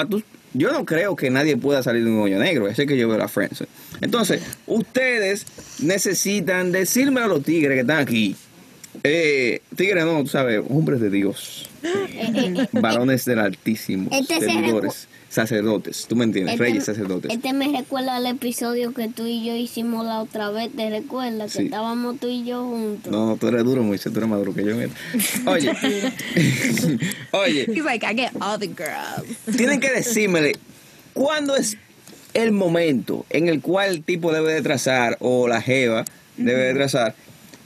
[0.55, 2.69] Yo no creo que nadie pueda salir de un hoyo negro.
[2.69, 3.69] Ese que yo veo la Friendzone.
[4.01, 5.47] Entonces, ustedes
[5.81, 8.35] necesitan decirme a los tigres que están aquí
[9.05, 11.69] Eh, tigre, no, tú sabes, hombres de Dios.
[12.73, 14.09] Varones del Altísimo.
[14.13, 16.07] Este se servidores, sacerdotes.
[16.09, 16.55] ¿Tú me entiendes?
[16.55, 17.31] Este- Reyes, sacerdotes.
[17.33, 20.71] Este me recuerda al episodio que tú y yo hicimos la otra vez.
[20.75, 21.53] ¿Te recuerdas?
[21.53, 21.59] Sí.
[21.59, 23.13] Que estábamos tú y yo juntos.
[23.13, 24.75] No, tú eres duro, Moisés, tú eres más duro que yo.
[24.77, 24.91] mira.
[25.47, 25.71] Oye,
[27.33, 29.57] oye, He's like, I get all the girls.
[29.57, 30.57] tienen que decírmele
[31.13, 31.77] cuándo es
[32.35, 36.05] el momento en el cual el tipo debe de trazar o la jeva
[36.37, 37.15] debe de trazar,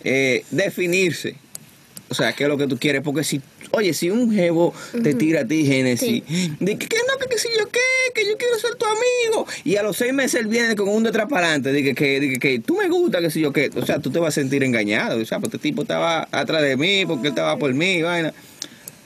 [0.04, 1.36] eh, definirse.
[2.08, 3.02] O sea, qué es lo que tú quieres.
[3.02, 3.40] Porque si,
[3.72, 6.22] oye, si un jevo te tira a ti, Génesis,
[6.60, 7.80] de que, que no, que, que si yo qué,
[8.14, 9.46] que yo quiero ser tu amigo.
[9.64, 12.20] Y a los seis meses él viene con un detrás para adelante, de que, que,
[12.20, 13.70] de que, que tú me gusta, que si yo qué.
[13.74, 15.20] O sea, tú te vas a sentir engañado.
[15.20, 18.32] O sea, pues este tipo estaba atrás de mí, porque él estaba por mí, vaina.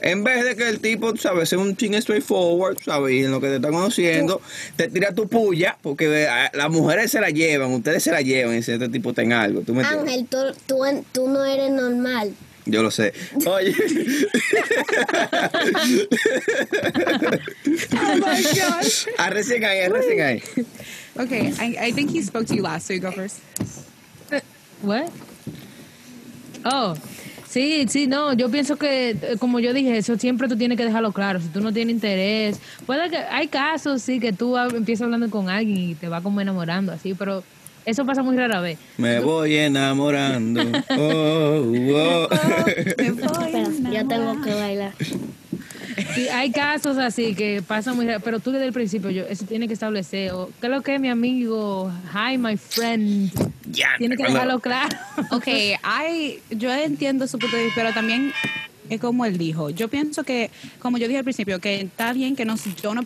[0.03, 3.15] En vez de que el tipo, tú sabes, sea un ching straightforward, ¿sabes?
[3.15, 4.43] Y en lo que te está conociendo,
[4.77, 8.57] te tira tu puya, porque eh, las mujeres se la llevan, ustedes se la llevan
[8.59, 9.63] y si este tipo está en algo.
[9.63, 9.83] ¿Tú me?
[9.83, 12.35] Ángel, tú, tú, tú no eres normal.
[12.67, 13.13] Yo lo sé.
[13.47, 13.75] Oye.
[17.99, 19.07] Oh my gosh.
[19.19, 20.43] Arrecien ahí, arrecien ahí.
[21.19, 23.41] Okay, I, I think he spoke to you last, so you go first.
[24.83, 25.11] What?
[26.65, 26.95] Oh,
[27.49, 30.85] sí, sí, no, yo pienso que, eh, como yo dije, eso siempre tú tienes que
[30.85, 31.41] dejarlo claro.
[31.41, 35.49] Si tú no tienes interés, puede que, hay casos, sí, que tú empiezas hablando con
[35.49, 37.43] alguien y te va como enamorando, así, pero
[37.87, 38.79] eso pasa muy rara vez.
[38.99, 40.63] Me voy enamorando.
[40.99, 41.63] Oh, oh.
[41.65, 44.93] Me voy Espera, a yo tengo que bailar.
[46.15, 49.45] Sí, hay casos así que pasan muy raro, pero tú desde el principio, yo, eso
[49.47, 51.93] tiene que establecer, o, ¿qué es lo que es mi amigo?
[52.13, 53.31] Hi, my friend.
[53.71, 54.97] Ya, Tiene que dejarlo claro.
[55.31, 58.33] Okay, I, yo entiendo su punto de vista, pero también
[58.91, 59.71] es como él dijo.
[59.71, 63.05] Yo pienso que, como yo dije al principio, que está bien que no, yo no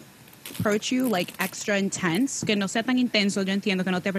[0.51, 4.13] approach you like extra intense, que no sea tan intenso, yo entiendo que no te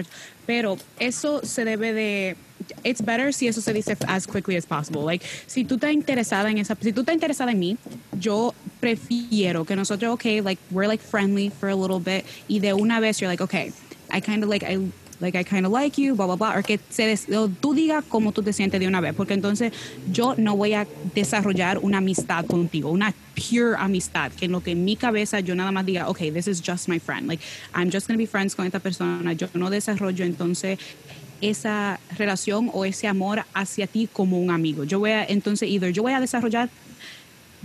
[0.46, 2.36] pero eso se debe de,
[2.84, 5.02] it's better si eso se dice as quickly as possible.
[5.02, 7.76] Like, si tú estás interesada en esa, si tú estás interesada en mí,
[8.18, 12.72] yo prefiero que nosotros, okay, like, we're like friendly for a little bit, y de
[12.72, 13.72] una vez you're like, okay,
[14.10, 14.78] I kind of like, I
[15.20, 17.74] like I kind of like you, blah, blah, blah, o que se des- o tú
[17.74, 19.72] digas cómo tú te sientes de una vez, porque entonces
[20.10, 24.72] yo no voy a desarrollar una amistad contigo, una pure amistad, que en lo que
[24.72, 27.42] en mi cabeza yo nada más diga, okay, this is just my friend, like
[27.74, 30.78] I'm just going to be friends con esta persona, yo no desarrollo entonces
[31.40, 34.84] esa relación o ese amor hacia ti como un amigo.
[34.84, 36.70] Yo voy a, entonces, either yo voy a desarrollar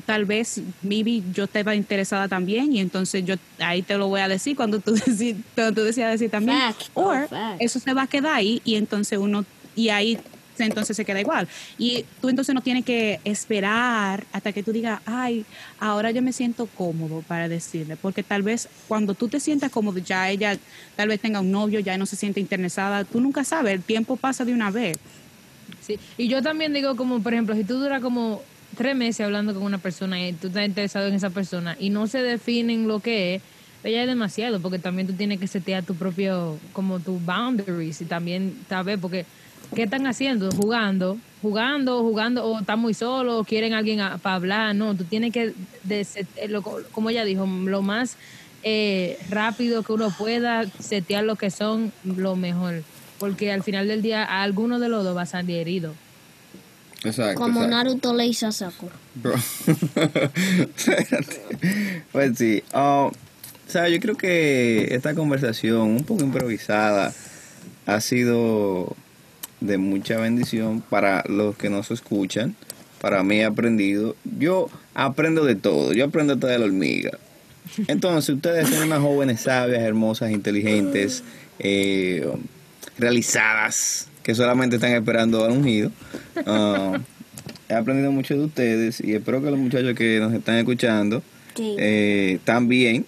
[0.06, 4.28] tal vez, maybe yo estaba interesada también y entonces yo ahí te lo voy a
[4.28, 4.96] decir cuando tú,
[5.56, 6.58] cuando tú decidas decir también.
[6.58, 7.28] Fact, O oh,
[7.60, 9.46] eso se va a quedar ahí y entonces uno,
[9.76, 10.20] y ahí
[10.66, 11.48] entonces se queda igual.
[11.78, 15.46] Y tú entonces no tienes que esperar hasta que tú digas, ay,
[15.80, 20.00] ahora yo me siento cómodo para decirle, porque tal vez cuando tú te sientas cómodo,
[20.00, 20.58] ya ella
[20.96, 24.16] tal vez tenga un novio, ya no se siente interesada, tú nunca sabes, el tiempo
[24.18, 24.98] pasa de una vez.
[25.82, 26.00] Sí.
[26.18, 28.42] Y yo también digo como, por ejemplo, si tú duras como
[28.78, 32.08] tres meses hablando con una persona y tú estás interesado en esa persona y no
[32.08, 33.42] se definen lo que es,
[33.84, 38.06] ya es demasiado, porque también tú tienes que setear tu propio, como tus boundaries y
[38.06, 39.26] también saber, porque
[39.76, 40.50] ¿qué están haciendo?
[40.52, 45.04] Jugando, jugando, jugando, o están muy solos, o quieren alguien a- para hablar, no, tú
[45.04, 45.54] tienes que,
[45.90, 46.06] eh,
[46.48, 48.16] lo- como ella dijo, lo más
[48.64, 52.84] eh, rápido que uno pueda setear lo que son, lo mejor.
[53.20, 55.94] Porque al final del día, a alguno de los dos va a salir herido.
[57.04, 57.40] Exacto.
[57.40, 57.78] Como exacto.
[57.78, 58.96] Naruto le hizo a Sakura.
[59.16, 59.36] Bro.
[62.12, 62.64] Pues sí.
[62.74, 67.14] ah, o sea, yo creo que esta conversación, un poco improvisada,
[67.86, 68.96] ha sido
[69.60, 72.56] de mucha bendición para los que nos escuchan.
[73.02, 74.16] Para mí he aprendido.
[74.40, 75.94] Yo aprendo de todo.
[75.94, 77.12] Yo aprendo hasta de la hormiga.
[77.88, 81.24] Entonces, ustedes son unas jóvenes sabias, hermosas, inteligentes,
[81.60, 82.26] eh,
[82.98, 85.92] realizadas, que solamente están esperando al ungido.
[86.46, 87.00] Ah,
[87.70, 91.22] he aprendido mucho de ustedes y espero que los muchachos que nos están escuchando
[91.56, 91.76] Sí.
[91.80, 93.06] eh, también.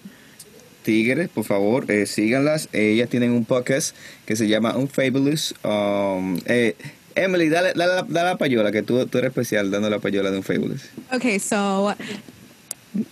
[0.82, 2.68] Tigres, por favor, eh, síganlas.
[2.72, 3.94] Ellas tienen un podcast
[4.26, 5.54] que se llama Unfabulous.
[5.64, 6.74] Um, eh,
[7.14, 10.38] Emily, dale, dale, la- dale la payola, que tú, eres especial dando la payola de
[10.38, 10.82] Unfabulous.
[11.12, 11.94] Okay, so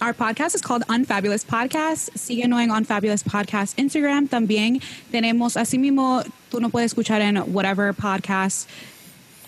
[0.01, 2.09] our podcast is called Unfabulous Podcast.
[2.17, 4.29] Síguenos en Unfabulous Podcast Instagram.
[4.29, 8.69] También tenemos, así mismo, tú no puedes escuchar en whatever podcast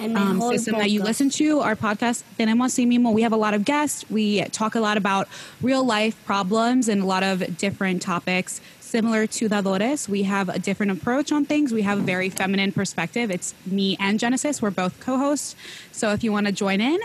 [0.00, 1.60] um, system that you listen to.
[1.60, 4.04] Our podcast, tenemos así mismo, we have a lot of guests.
[4.10, 5.28] We talk a lot about
[5.62, 8.60] real life problems and a lot of different topics.
[8.80, 11.72] Similar to Dadores, we have a different approach on things.
[11.72, 13.30] We have a very feminine perspective.
[13.30, 14.60] It's me and Genesis.
[14.60, 15.54] We're both co-hosts.
[15.92, 16.98] So if you want to join in,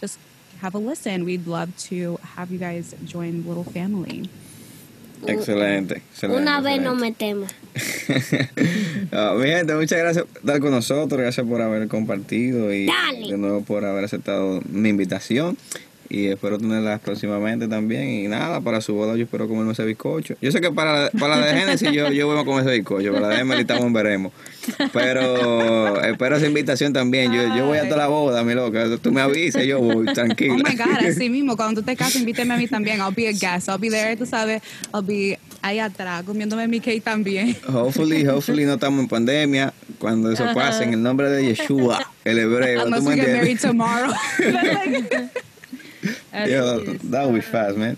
[0.00, 0.18] just
[0.60, 1.24] have a listen.
[1.24, 4.28] We'd love to have you guys join Little Family.
[5.26, 6.42] Excelente, excelente.
[6.42, 7.00] Una vez nos excelente.
[7.00, 7.50] metemos.
[9.12, 13.28] Ah, mi gente, muchas gracias por estar con nosotros, gracias por haber compartido y Dale.
[13.28, 15.56] de nuevo por haber aceptado mi invitación.
[16.08, 18.08] Y espero tenerlas próximamente también.
[18.08, 20.34] Y nada, para su boda yo espero comerme ese bizcocho.
[20.40, 23.12] Yo sé que para, para la de Genesis yo, yo voy a comer ese bizcocho.
[23.12, 24.32] Para la de Emily estamos veremos.
[24.92, 27.32] Pero espero esa invitación también.
[27.32, 28.84] Yo, yo voy a toda la boda, mi loca.
[29.00, 30.54] Tú me avisas, yo voy, tranquilo.
[30.54, 32.98] Oh my God, así mismo, cuando tú te casas, invíteme a mí también.
[32.98, 33.68] I'll be a guest.
[33.68, 34.62] I'll be there, tú sabes.
[34.92, 37.56] I'll be ahí atrás, comiéndome mi cake también.
[37.66, 39.72] Hopefully, hopefully no estamos en pandemia.
[39.98, 42.82] Cuando eso pase, en el nombre de Yeshua, el hebreo.
[42.82, 44.12] ¿tú Unless we get married tomorrow.
[46.34, 46.50] Es.
[47.10, 47.96] that would be fast, man.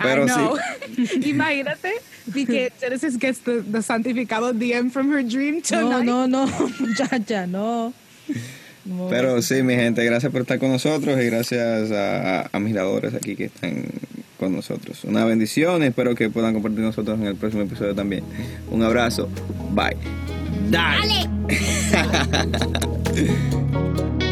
[0.00, 0.56] Pero I know.
[0.96, 1.20] sí.
[1.28, 1.92] Imagínate
[2.32, 6.04] que Genesis gets the, the santificado DM from her dream No, tonight.
[6.06, 6.46] no, no,
[6.80, 7.92] muchacha, no.
[8.86, 9.08] No.
[9.10, 13.12] Pero sí, mi gente, gracias por estar con nosotros y gracias a, a mis ladores
[13.12, 13.84] aquí que están
[14.44, 15.04] con nosotros.
[15.04, 18.24] Una bendición espero que puedan compartir con nosotros en el próximo episodio también.
[18.70, 19.28] Un abrazo.
[19.72, 19.96] Bye.
[20.70, 21.28] Dale.